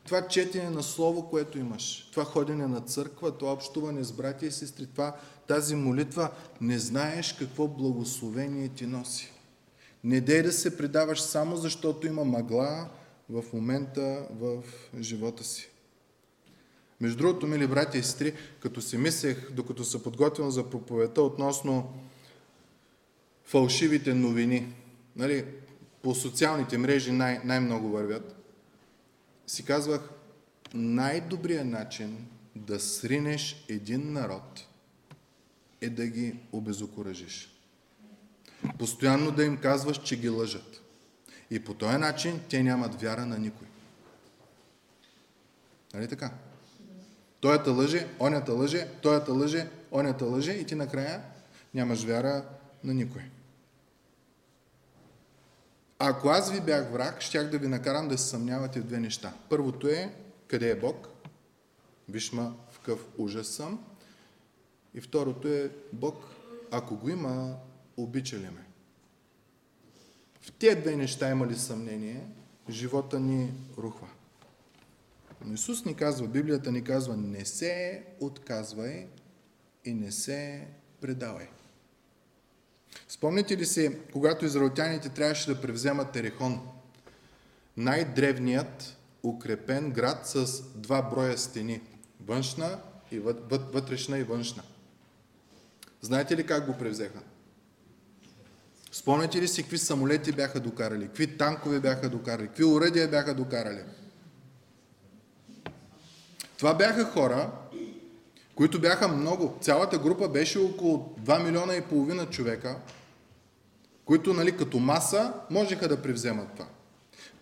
[0.05, 4.51] Това четене на Слово, което имаш, това ходене на църква, това общуване с братя и
[4.51, 5.17] сестри, това,
[5.49, 6.31] тази молитва,
[6.61, 9.33] не знаеш какво благословение ти носи.
[10.05, 12.89] Не дей да се предаваш само защото има мъгла
[13.31, 14.63] в момента в
[15.01, 15.69] живота си.
[17.01, 21.95] Между другото, мили братя и сестри, като си мислех, докато се подготвям за проповедта относно
[23.45, 24.75] фалшивите новини,
[25.19, 25.45] нали,
[26.03, 28.37] по социалните мрежи най- най-много вървят,
[29.47, 30.11] си казвах,
[30.75, 32.27] най-добрият начин
[32.57, 34.67] да сринеш един народ
[35.81, 37.55] е да ги обезокуражиш.
[38.79, 40.81] Постоянно да им казваш, че ги лъжат.
[41.51, 43.67] И по този начин те нямат вяра на никой.
[45.95, 46.31] Нали така?
[47.41, 51.23] Тоята лъже, онята лъже, тоята лъже, онята лъже и ти накрая
[51.75, 52.45] нямаш вяра
[52.85, 53.23] на никой.
[55.99, 59.35] Ако аз ви бях враг, щях да ви накарам да се съмнявате в две неща.
[59.49, 60.15] Първото е,
[60.47, 61.09] къде е Бог?
[62.09, 63.85] Виж ма в къв ужас съм.
[64.95, 66.17] И второто е, Бог,
[66.71, 67.57] ако го има,
[67.97, 68.65] обича ли ме?
[70.41, 72.27] В тези две неща има ли съмнение,
[72.71, 74.09] живота ни рухва.
[75.45, 79.07] Но Исус ни казва, Библията ни казва, не се отказвай
[79.85, 80.69] и не се
[81.01, 81.49] предавай.
[83.09, 86.61] Спомните ли се, когато израелтяните трябваше да превземат Терехон?
[87.77, 91.81] Най-древният укрепен град с два броя стени.
[92.27, 92.79] Външна
[93.11, 94.63] и вътрешна и външна.
[96.01, 97.21] Знаете ли как го превзеха?
[98.93, 103.83] Спомняте ли си какви самолети бяха докарали, какви танкове бяха докарали, какви уръдия бяха докарали?
[106.59, 107.53] Това бяха хора,
[108.59, 109.57] които бяха много.
[109.61, 112.77] Цялата група беше около 2 милиона и половина човека,
[114.05, 116.67] които нали, като маса можеха да превземат това.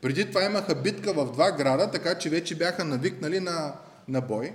[0.01, 3.75] Преди това имаха битка в два града, така че вече бяха навикнали на,
[4.09, 4.53] на бой.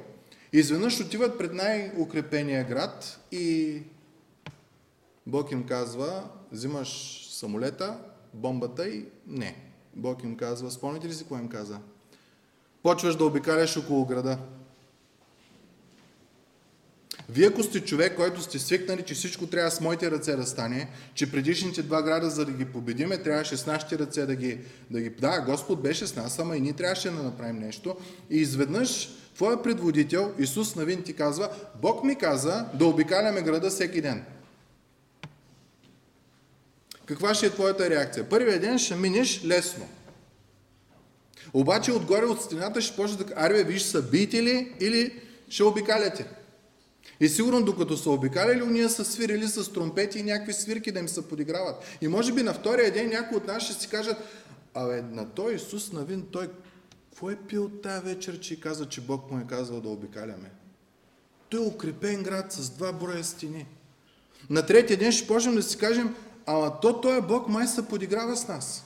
[0.53, 3.77] Изведнъж отиват пред най-укрепения град и
[5.27, 7.97] Бог им казва, взимаш самолета,
[8.33, 9.55] бомбата и не.
[9.95, 11.79] Бог им казва, спомните ли си какво им каза?
[12.83, 14.37] Почваш да обикаляш около града.
[17.33, 20.87] Вие ако сте човек, който сте свикнали, че всичко трябва с моите ръце да стане,
[21.13, 24.57] че предишните два града, за да ги победиме, трябваше с нашите ръце да ги,
[24.89, 25.09] да ги...
[25.09, 27.95] Да, Господ беше с нас, ама и ние трябваше да направим нещо.
[28.29, 31.49] И изведнъж твоя предводител, Исус Навин, ти казва,
[31.81, 34.23] Бог ми каза да обикаляме града всеки ден.
[37.05, 38.29] Каква ще е твоята реакция?
[38.29, 39.87] Първия ден ще минеш лесно.
[41.53, 46.25] Обаче отгоре от стената ще почне да арвия, виж събители или ще обикаляте.
[47.21, 51.07] И сигурно докато са обикаляли, уния са свирили с тромпети и някакви свирки да им
[51.07, 51.75] се подиграват.
[52.01, 54.17] И може би на втория ден някои от нас ще си кажат,
[54.73, 56.49] абе на той Исус Навин, той
[57.09, 60.51] какво е пил тая вечер, че каза, че Бог му е казал да обикаляме?
[61.49, 63.65] Той е укрепен град с два броя стени.
[64.49, 68.35] На третия ден ще почнем да си кажем, ама то той Бог май се подиграва
[68.35, 68.85] с нас.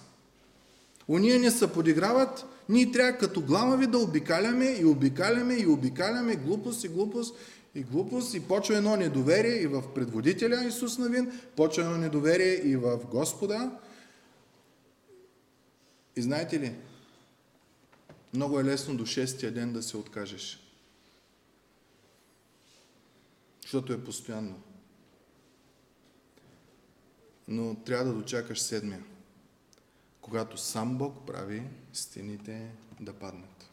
[1.08, 6.84] Уния не се подиграват, ние трябва като гламави да обикаляме и обикаляме и обикаляме глупост
[6.84, 7.36] и глупост
[7.76, 12.76] и глупост и почва едно недоверие и в предводителя Исус Навин, почва едно недоверие и
[12.76, 13.80] в Господа.
[16.16, 16.76] И знаете ли,
[18.34, 20.60] много е лесно до шестия ден да се откажеш.
[23.62, 24.62] Защото е постоянно.
[27.48, 29.04] Но трябва да дочакаш седмия,
[30.22, 33.70] когато сам Бог прави стените да паднат.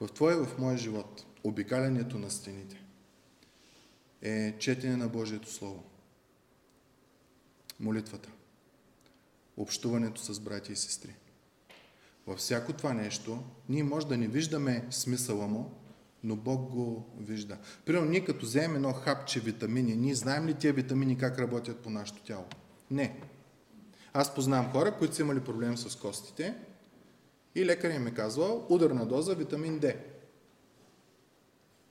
[0.00, 2.82] В твоя и в моя живот, обикалянето на стените
[4.22, 5.84] е четене на Божието Слово.
[7.80, 8.28] Молитвата.
[9.56, 11.14] Общуването с брати и сестри.
[12.26, 15.70] Във всяко това нещо, ние може да не виждаме смисъла му,
[16.24, 17.58] но Бог го вижда.
[17.84, 21.90] Примерно, ние като вземем едно хапче витамини, ние знаем ли тия витамини как работят по
[21.90, 22.44] нашето тяло?
[22.90, 23.20] Не.
[24.12, 26.54] Аз познавам хора, които са имали проблем с костите
[27.54, 29.96] и лекарят им е казвал ударна доза витамин D.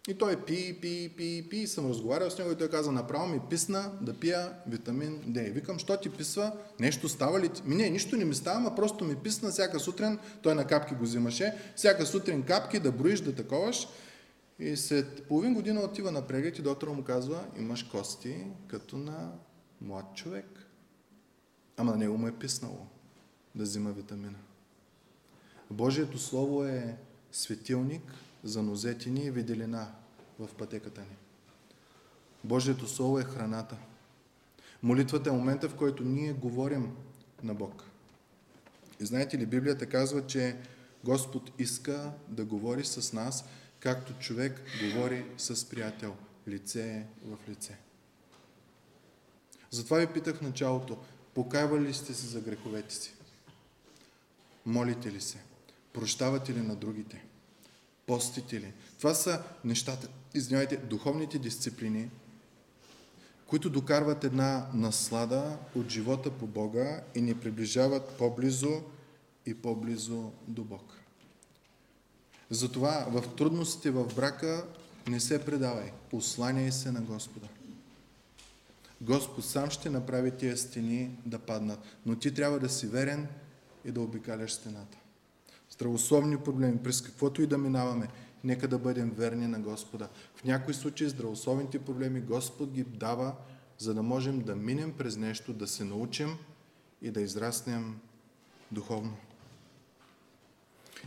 [0.08, 3.28] И той пи, пи, пи, пи, и съм разговарял с него и той каза, направо
[3.28, 5.54] ми писна да пия витамин D.
[5.54, 6.52] Викам, що ти писва?
[6.80, 7.62] Нещо става ли ти?
[7.66, 10.96] Ми не, нищо не ми става, ма просто ми писна всяка сутрин, той на капки
[10.96, 13.88] го взимаше, всяка сутрин капки да броиш, да таковаш.
[14.60, 19.32] И след половин година отива на преглед и доктора му казва, имаш кости като на
[19.82, 20.46] млад човек.
[21.78, 22.88] Ама на него му е писнало
[23.56, 24.38] да взима витамина.
[25.72, 26.98] Божието Слово е
[27.32, 29.92] светилник за нозете ни и виделина
[30.40, 31.16] в пътеката ни.
[32.44, 33.78] Божието Слово е храната.
[34.84, 36.96] Молитвата е момента, в който ние говорим
[37.44, 37.84] на Бог.
[39.00, 40.58] И знаете ли, Библията казва, че
[41.04, 43.46] Господ иска да говори с нас,
[43.80, 46.16] както човек говори с приятел,
[46.48, 47.78] лице в лице.
[49.72, 50.98] Затова ви питах в началото,
[51.34, 53.14] покайвали ли сте се за греховете си?
[54.66, 55.38] Молите ли се?
[55.94, 57.26] Прощавате ли на другите?
[58.10, 58.74] Постите ли?
[58.98, 62.10] Това са нещата, извинявайте, духовните дисциплини,
[63.48, 68.82] които докарват една наслада от живота по Бога и ни приближават по-близо
[69.46, 70.94] и по-близо до Бог.
[72.50, 74.66] Затова в трудностите в брака
[75.08, 77.48] не се предавай, посланяй се на Господа.
[79.02, 83.28] Господ сам ще направи тия стени да паднат, но ти трябва да си верен
[83.86, 84.98] и да обикаляш стената.
[85.80, 88.08] Здравословни проблеми, през каквото и да минаваме,
[88.44, 90.10] нека да бъдем верни на Господа.
[90.36, 93.34] В някои случаи здравословните проблеми Господ ги дава,
[93.78, 96.38] за да можем да минем през нещо, да се научим
[97.02, 98.00] и да израснем
[98.72, 99.14] духовно.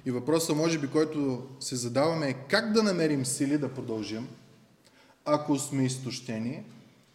[0.07, 4.29] И въпросът, може би, който се задаваме е как да намерим сили да продължим,
[5.25, 6.65] ако сме изтощени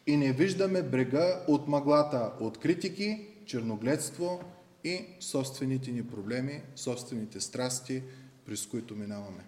[0.08, 4.42] и не виждаме брега от мъглата, от критики, черногледство
[4.84, 8.04] и собствените ни проблеми, собствените страсти,
[8.46, 9.46] през които минаваме.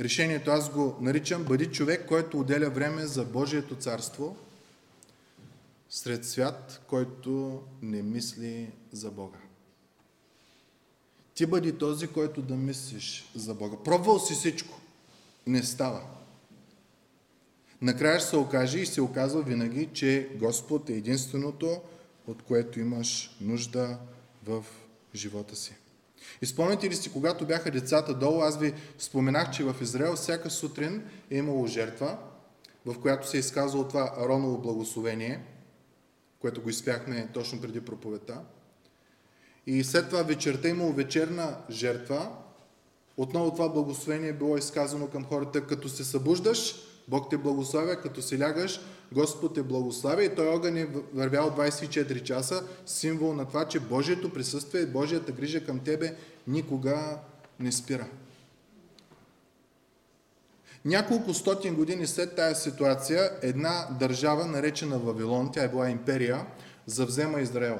[0.00, 4.36] Решението аз го наричам бъди човек, който отделя време за Божието царство
[5.90, 9.38] сред свят, който не мисли за Бога.
[11.34, 13.76] Ти бъди този, който да мислиш за Бога.
[13.84, 14.80] Пробвал си всичко.
[15.46, 16.02] Не става.
[17.82, 21.80] Накрая ще се окаже и се оказва винаги, че Господ е единственото,
[22.26, 23.98] от което имаш нужда
[24.46, 24.64] в
[25.14, 25.74] живота си.
[26.42, 31.02] Изпомните ли си, когато бяха децата долу, аз ви споменах, че в Израел всяка сутрин
[31.30, 32.18] е имало жертва,
[32.86, 35.44] в която се е изказало това Ароново благословение,
[36.38, 38.40] което го изпяхме точно преди проповедта.
[39.66, 42.30] И след това вечерта имало вечерна жертва.
[43.16, 46.74] Отново това благословение е било изказано към хората, като се събуждаш,
[47.08, 48.80] Бог те благославя, като си лягаш,
[49.12, 54.32] Господ те благославя и той огън е вървял 24 часа, символ на това, че Божието
[54.32, 56.14] присъствие и Божията грижа към тебе
[56.46, 57.18] никога
[57.60, 58.06] не спира.
[60.84, 66.46] Няколко стотин години след тая ситуация, една държава, наречена Вавилон, тя е била империя,
[66.86, 67.78] завзема Израел.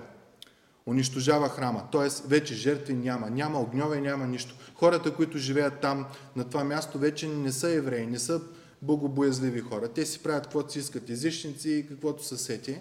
[0.87, 2.29] Унищожава храма, т.е.
[2.29, 4.55] вече жертви няма, няма огньове, няма нищо.
[4.75, 6.07] Хората, които живеят там,
[6.37, 8.41] на това място, вече не са евреи, не са
[8.83, 9.89] богобоязливи хора.
[9.89, 12.79] Те си правят каквото си искат, езичници и каквото са сети.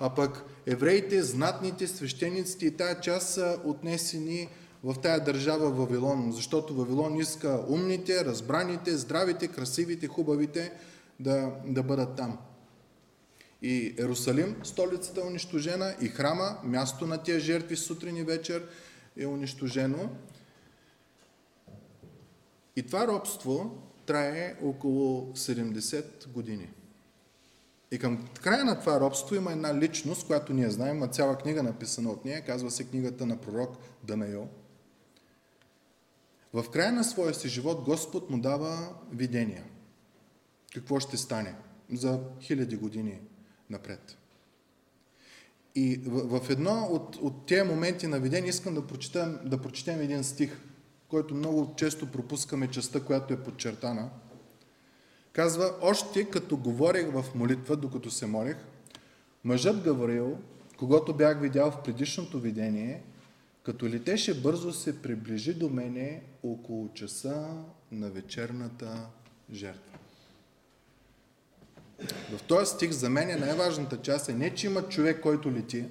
[0.00, 4.48] А пък евреите, знатните, свещениците и тая част са отнесени
[4.84, 10.72] в тая държава Вавилон, защото Вавилон иска умните, разбраните, здравите, красивите, хубавите
[11.20, 12.38] да, да бъдат там.
[13.62, 18.68] И Ерусалим, столицата е унищожена, и храма, място на тия жертви сутрин и вечер
[19.16, 20.10] е унищожено.
[22.76, 26.68] И това робство трае около 70 години.
[27.90, 31.62] И към края на това робство има една личност, която ние знаем, има цяла книга
[31.62, 34.48] написана от нея, казва се книгата на пророк Данаил.
[36.52, 39.64] В края на своя си живот Господ му дава видения.
[40.74, 41.54] Какво ще стане
[41.92, 43.20] за хиляди години
[43.70, 44.18] напред.
[45.74, 50.00] И в, в едно от, от тези моменти на видение искам да прочетем, да прочетем
[50.00, 50.60] един стих,
[51.08, 54.10] който много често пропускаме частта, която е подчертана.
[55.32, 58.56] Казва, още като говорех в молитва, докато се молех,
[59.44, 60.38] мъжът Гавриил,
[60.78, 63.02] когато бях видял в предишното видение,
[63.62, 67.48] като летеше бързо се приближи до мене около часа
[67.92, 69.06] на вечерната
[69.52, 69.98] жертва.
[72.36, 75.84] В този стих за мен е най-важната част е не, че има човек, който лети,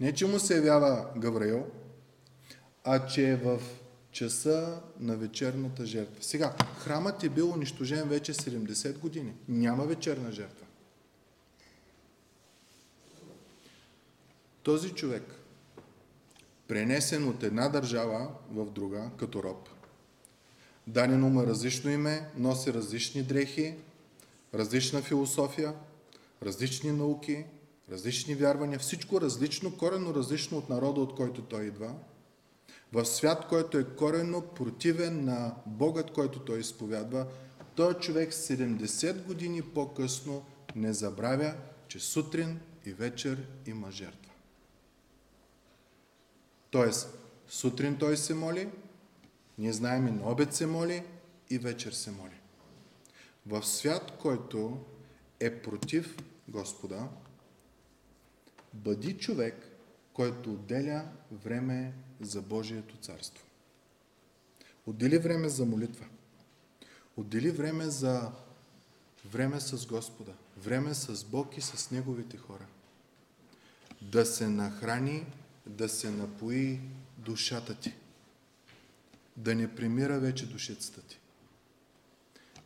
[0.00, 1.66] не, че му се явява Гавраил,
[2.84, 3.60] а че е в
[4.16, 6.22] часа на вечерната жертва.
[6.24, 9.32] Сега, храмът е бил унищожен вече 70 години.
[9.48, 10.66] Няма вечерна жертва.
[14.62, 15.22] Този човек,
[16.68, 19.68] пренесен от една държава в друга, като роб,
[20.86, 23.74] Дадено му различно име, носи различни дрехи,
[24.54, 25.74] различна философия,
[26.42, 27.44] различни науки,
[27.90, 31.94] различни вярвания, всичко различно, коренно различно от народа, от който той идва.
[32.92, 37.26] В свят, който е коренно противен на Богът, който той изповядва,
[37.74, 40.44] той човек 70 години по-късно
[40.76, 41.54] не забравя,
[41.88, 44.32] че сутрин и вечер има жертва.
[46.70, 48.68] Тоест, сутрин той се моли,
[49.58, 51.02] ние знаем и на обед се моли
[51.50, 52.40] и вечер се моли.
[53.46, 54.84] В свят, който
[55.40, 56.16] е против
[56.48, 57.08] Господа,
[58.72, 59.68] бъди човек,
[60.12, 63.44] който отделя време за Божието царство.
[64.86, 66.06] Отдели време за молитва.
[67.16, 68.32] Отдели време за
[69.24, 70.32] време с Господа.
[70.56, 72.66] Време с Бог и с Неговите хора.
[74.02, 75.26] Да се нахрани,
[75.66, 76.80] да се напои
[77.18, 77.94] душата ти.
[79.36, 81.18] Да не примира вече душицата ти.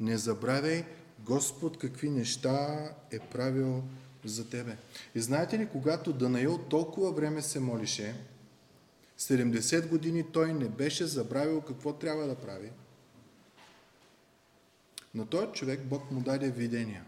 [0.00, 0.84] Не забравяй
[1.18, 3.82] Господ какви неща е правил
[4.24, 4.76] за тебе.
[5.14, 8.14] И знаете ли, когато Данаил толкова време се молише,
[9.20, 12.70] 70 години той не беше забравил какво трябва да прави.
[15.14, 17.04] На този човек Бог му даде видения.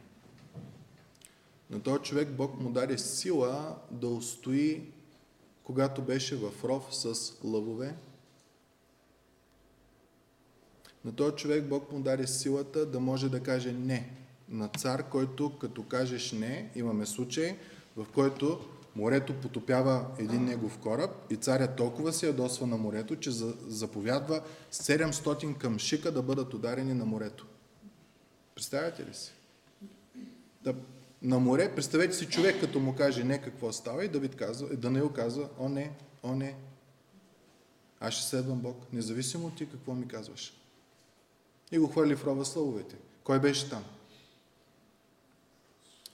[1.70, 4.82] На този човек Бог му даде сила да устои,
[5.64, 7.94] когато беше в ров с лъвове.
[11.04, 14.10] На този човек Бог му даде силата да може да каже не
[14.48, 17.58] на цар, който като кажеш не, имаме случай,
[17.96, 18.60] в който
[18.96, 23.30] морето потопява един негов кораб и царя толкова се ядосва на морето, че
[23.66, 27.46] заповядва 700 къмшика да бъдат ударени на морето.
[28.54, 29.32] Представяте ли си?
[30.64, 30.74] Да,
[31.22, 34.76] на море, представете си човек, като му каже не какво става и Давид казва, и
[34.76, 36.56] Данаил казва, о не, о не,
[38.00, 40.54] аз ще следвам Бог, независимо от ти какво ми казваш.
[41.72, 42.96] И го хвърли в рова славовете.
[43.24, 43.84] Кой беше там?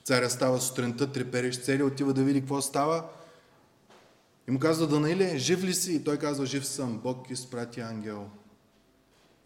[0.09, 3.04] Царя става сутринта, треперещ цели, отива да види какво става.
[4.48, 5.94] И му казва, Данаиле, жив ли си?
[5.94, 6.98] И той казва, жив съм.
[6.98, 8.26] Бог изпрати ангел.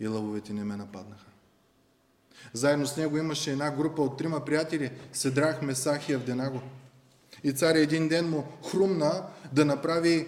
[0.00, 1.26] И лъвовете не ме нападнаха.
[2.52, 6.60] Заедно с него имаше една група от трима приятели, Седрах, Месах и Авденаго.
[7.44, 10.26] И царя един ден му хрумна да направи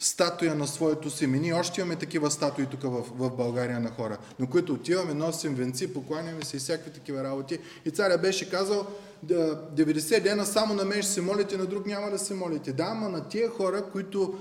[0.00, 1.38] статуя на своето семе.
[1.38, 5.54] Ние още имаме такива статуи тук в, в България на хора, на които отиваме, носим
[5.54, 7.58] венци, покланяме се и всякакви такива работи.
[7.84, 8.86] И царя беше казал,
[9.24, 12.72] 90 дена само на мен ще се молите, на друг няма да се молите.
[12.72, 14.38] Да, ама на тия хора, които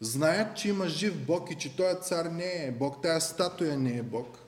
[0.00, 3.96] знаят, че има жив Бог и че този цар не е Бог, тая статуя не
[3.96, 4.38] е Бог,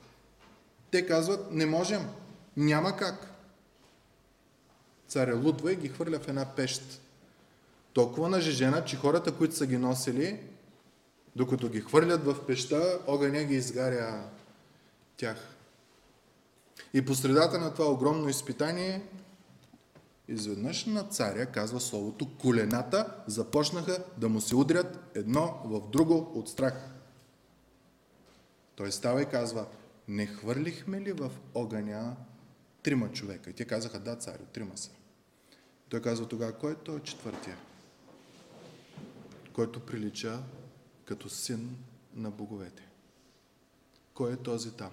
[0.91, 2.01] те казват, не можем,
[2.57, 3.33] няма как.
[5.07, 7.01] Царя лудва и ги хвърля в една пещ.
[7.93, 10.39] Толкова нажежена, че хората, които са ги носили,
[11.35, 14.29] докато ги хвърлят в пеща, огъня ги изгаря
[15.17, 15.55] тях.
[16.93, 19.01] И по средата на това огромно изпитание,
[20.27, 26.49] изведнъж на царя, казва словото, колената започнаха да му се удрят едно в друго от
[26.49, 26.89] страх.
[28.75, 29.65] Той става и казва,
[30.07, 32.15] не хвърлихме ли в огъня
[32.83, 33.49] трима човека?
[33.49, 34.91] И те казаха, да, царю, трима са.
[35.89, 37.57] Той казва тогава, кой е той четвъртия?
[39.59, 40.43] Който прилича
[41.05, 41.77] като син
[42.15, 42.87] на боговете.
[44.13, 44.91] Кой е този там?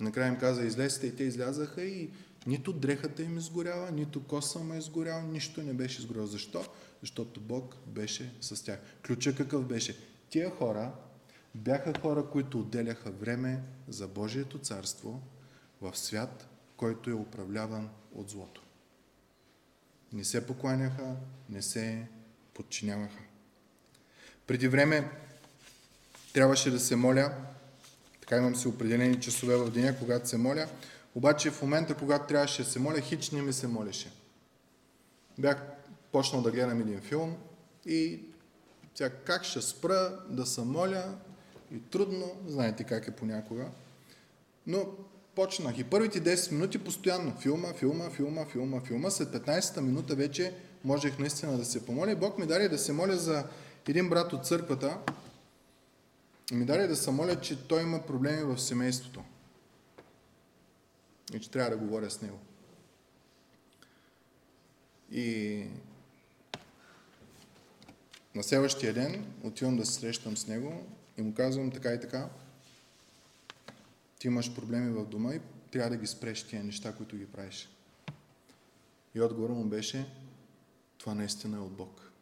[0.00, 2.10] Накрая им каза, излезте и те излязаха и
[2.46, 6.26] нито дрехата им изгорява, нито коса му е изгоряла, нищо не беше изгоряло.
[6.26, 6.64] Защо?
[7.00, 8.80] Защото Бог беше с тях.
[9.06, 9.98] Ключа какъв беше?
[10.30, 10.92] Тия хора
[11.54, 15.22] бяха хора, които отделяха време за Божието царство
[15.80, 18.62] в свят, който е управляван от злото.
[20.12, 21.16] Не се покланяха,
[21.48, 22.08] не се
[22.56, 23.18] подчиняваха.
[24.46, 25.10] Преди време
[26.32, 27.32] трябваше да се моля,
[28.20, 30.68] така имам си определени часове в деня, когато се моля,
[31.14, 34.12] обаче в момента, когато трябваше да се моля, хич не ми се молеше.
[35.38, 35.62] Бях
[36.12, 37.36] почнал да гледам един филм
[37.86, 38.20] и
[38.94, 41.18] сега как ще спра да се моля
[41.72, 43.66] и трудно, знаете как е понякога.
[44.66, 44.86] Но
[45.34, 49.10] почнах и първите 10 минути постоянно филма, филма, филма, филма, филма.
[49.10, 50.54] След 15-та минута вече
[50.84, 52.16] можех наистина да се помоля.
[52.16, 53.44] Бог ми даде да се моля за
[53.88, 54.98] един брат от църквата.
[56.52, 59.24] Ми даде да се моля, че той има проблеми в семейството.
[61.34, 62.38] И че трябва да говоря с него.
[65.12, 65.64] И
[68.34, 70.86] на следващия ден отивам да се срещам с него
[71.18, 72.28] и му казвам така и така,
[74.18, 77.68] ти имаш проблеми в дома и трябва да ги спреш тия неща, които ги правиш.
[79.14, 80.06] И отговор му беше,
[81.06, 82.12] това наистина е от Бог.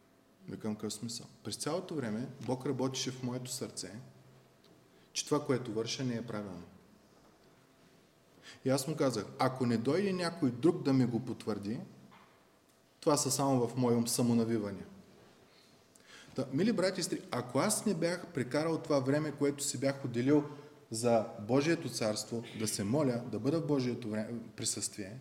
[0.49, 1.25] Викам какъв смисъл.
[1.43, 3.91] През цялото време Бог работеше в моето сърце
[5.13, 6.63] че това, което върша, не е правилно.
[8.65, 11.79] И аз му казах, ако не дойде някой друг да ми го потвърди,
[12.99, 14.85] това са само в моем самонавиване.
[16.35, 20.05] Та, мили брати и сестри, ако аз не бях прекарал това време, което си бях
[20.05, 20.43] отделил
[20.91, 24.15] за Божието царство, да се моля, да бъда в Божието
[24.55, 25.19] присъствие,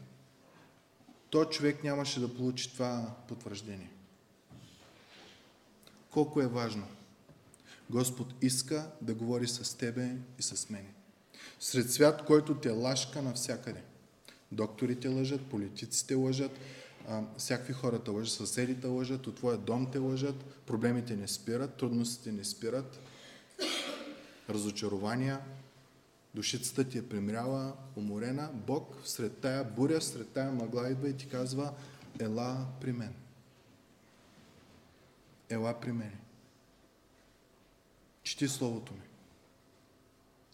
[1.35, 3.91] то човек нямаше да получи това потвърждение.
[6.11, 6.87] Колко е важно.
[7.91, 10.95] Господ иска да говори с тебе и с мене.
[11.61, 13.83] Сред свят, който те лашка навсякъде.
[14.53, 16.59] Докторите лъжат, политиците лъжат,
[17.39, 22.45] всякакви хората лъжат, съседите лъжат, от твоя дом те лъжат, проблемите не спират, трудностите не
[22.45, 23.01] спират,
[24.51, 25.41] разочарования,
[26.35, 31.29] душицата ти е примряла, уморена, Бог сред тая буря, сред тая мъгла идва и ти
[31.29, 31.75] казва,
[32.21, 33.15] ела при мен.
[35.49, 36.13] Ела при мен.
[38.23, 39.01] Чети Словото ми.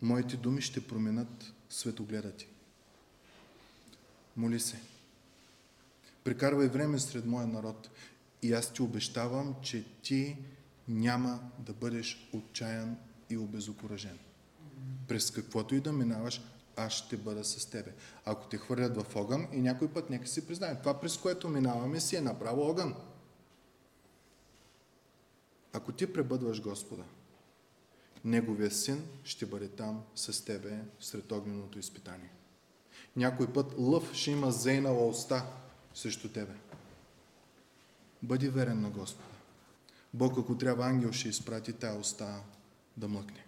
[0.02, 2.48] Моите думи ще променят светогледа ти.
[4.36, 4.80] Моли се.
[6.24, 7.90] Прекарвай време сред моя народ.
[8.42, 10.36] И аз ти обещавам, че ти
[10.88, 12.96] няма да бъдеш отчаян
[13.30, 14.18] и обезокуражен.
[15.08, 16.42] През каквото и да минаваш,
[16.76, 17.94] аз ще бъда с тебе.
[18.24, 22.00] Ако те хвърлят в огън и някой път, нека си признае, това през което минаваме
[22.00, 22.94] си е направо огън.
[25.72, 27.02] Ако ти пребъдваш Господа,
[28.24, 32.30] Неговия син ще бъде там с тебе сред огненото изпитание.
[33.16, 35.46] Някой път лъв ще има зейнала уста
[35.94, 36.54] срещу тебе.
[38.22, 39.28] Бъди верен на Господа.
[40.14, 42.42] Бог, ако трябва ангел, ще изпрати тая уста
[42.96, 43.44] да млъкне.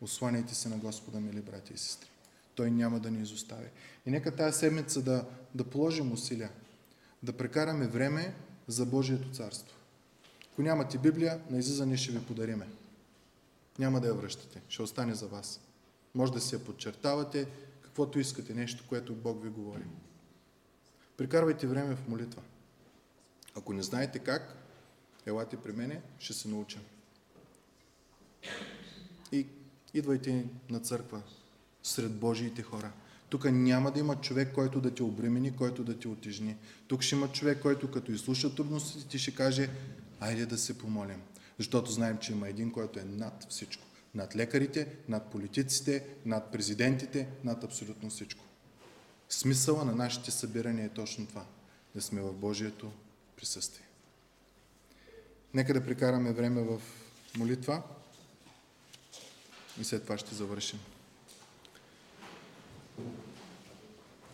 [0.00, 2.08] Осланяйте се на Господа, мили брати и сестри.
[2.54, 3.68] Той няма да ни изостави.
[4.06, 5.24] И нека тази седмица да,
[5.54, 6.50] да положим усилия,
[7.22, 8.34] да прекараме време
[8.68, 9.76] за Божието царство.
[10.52, 12.68] Ако нямате Библия, на излизане ще ви подариме.
[13.78, 14.62] Няма да я връщате.
[14.68, 15.60] Ще остане за вас.
[16.14, 17.48] Може да си я подчертавате,
[17.82, 19.84] каквото искате, нещо, което Бог ви говори.
[21.16, 22.42] Прикарвайте време в молитва.
[23.56, 24.56] Ако не знаете как,
[25.26, 26.78] елате при мене, ще се науча.
[29.32, 29.46] И
[29.98, 31.22] идвайте на църква
[31.82, 32.92] сред Божиите хора.
[33.28, 36.56] Тук няма да има човек, който да те обремени, който да те отежни.
[36.88, 39.70] Тук ще има човек, който като изслуша трудностите ти ще каже,
[40.20, 41.22] айде да се помолим.
[41.58, 43.84] Защото знаем, че има един, който е над всичко.
[44.14, 48.44] Над лекарите, над политиците, над президентите, над абсолютно всичко.
[49.28, 51.44] Смисъла на нашите събирания е точно това.
[51.94, 52.92] Да сме в Божието
[53.36, 53.86] присъствие.
[55.54, 56.80] Нека да прекараме време в
[57.38, 57.82] молитва
[59.80, 60.78] и след това ще завършим.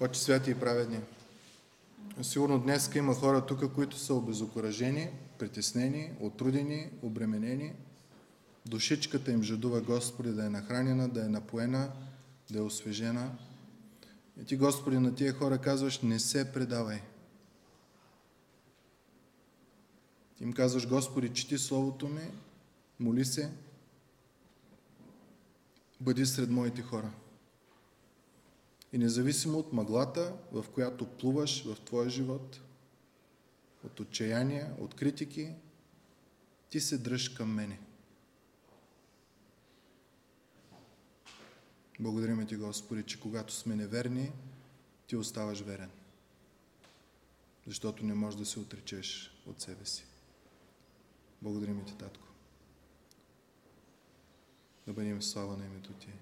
[0.00, 1.00] Отче святи и праведни,
[2.22, 7.72] сигурно днес има хора тук, които са обезокоражени, притеснени, отрудени, обременени.
[8.66, 11.92] Душичката им жадува Господи да е нахранена, да е напоена,
[12.50, 13.30] да е освежена.
[14.40, 17.00] И ти, Господи, на тия хора казваш, не се предавай.
[20.36, 22.30] Ти им казваш, Господи, чети Словото ми,
[23.00, 23.52] моли се,
[26.04, 27.12] бъди сред моите хора.
[28.92, 32.60] И независимо от мъглата, в която плуваш в твоя живот,
[33.84, 35.52] от отчаяние, от критики,
[36.70, 37.80] ти се дръж към мене.
[42.00, 44.32] Благодарим ти, Господи, че когато сме неверни,
[45.06, 45.90] ти оставаш верен.
[47.66, 50.04] Защото не можеш да се отречеш от себе си.
[51.42, 52.23] Благодарим ти, Татко.
[54.86, 56.12] Да бъдем слава на името ти.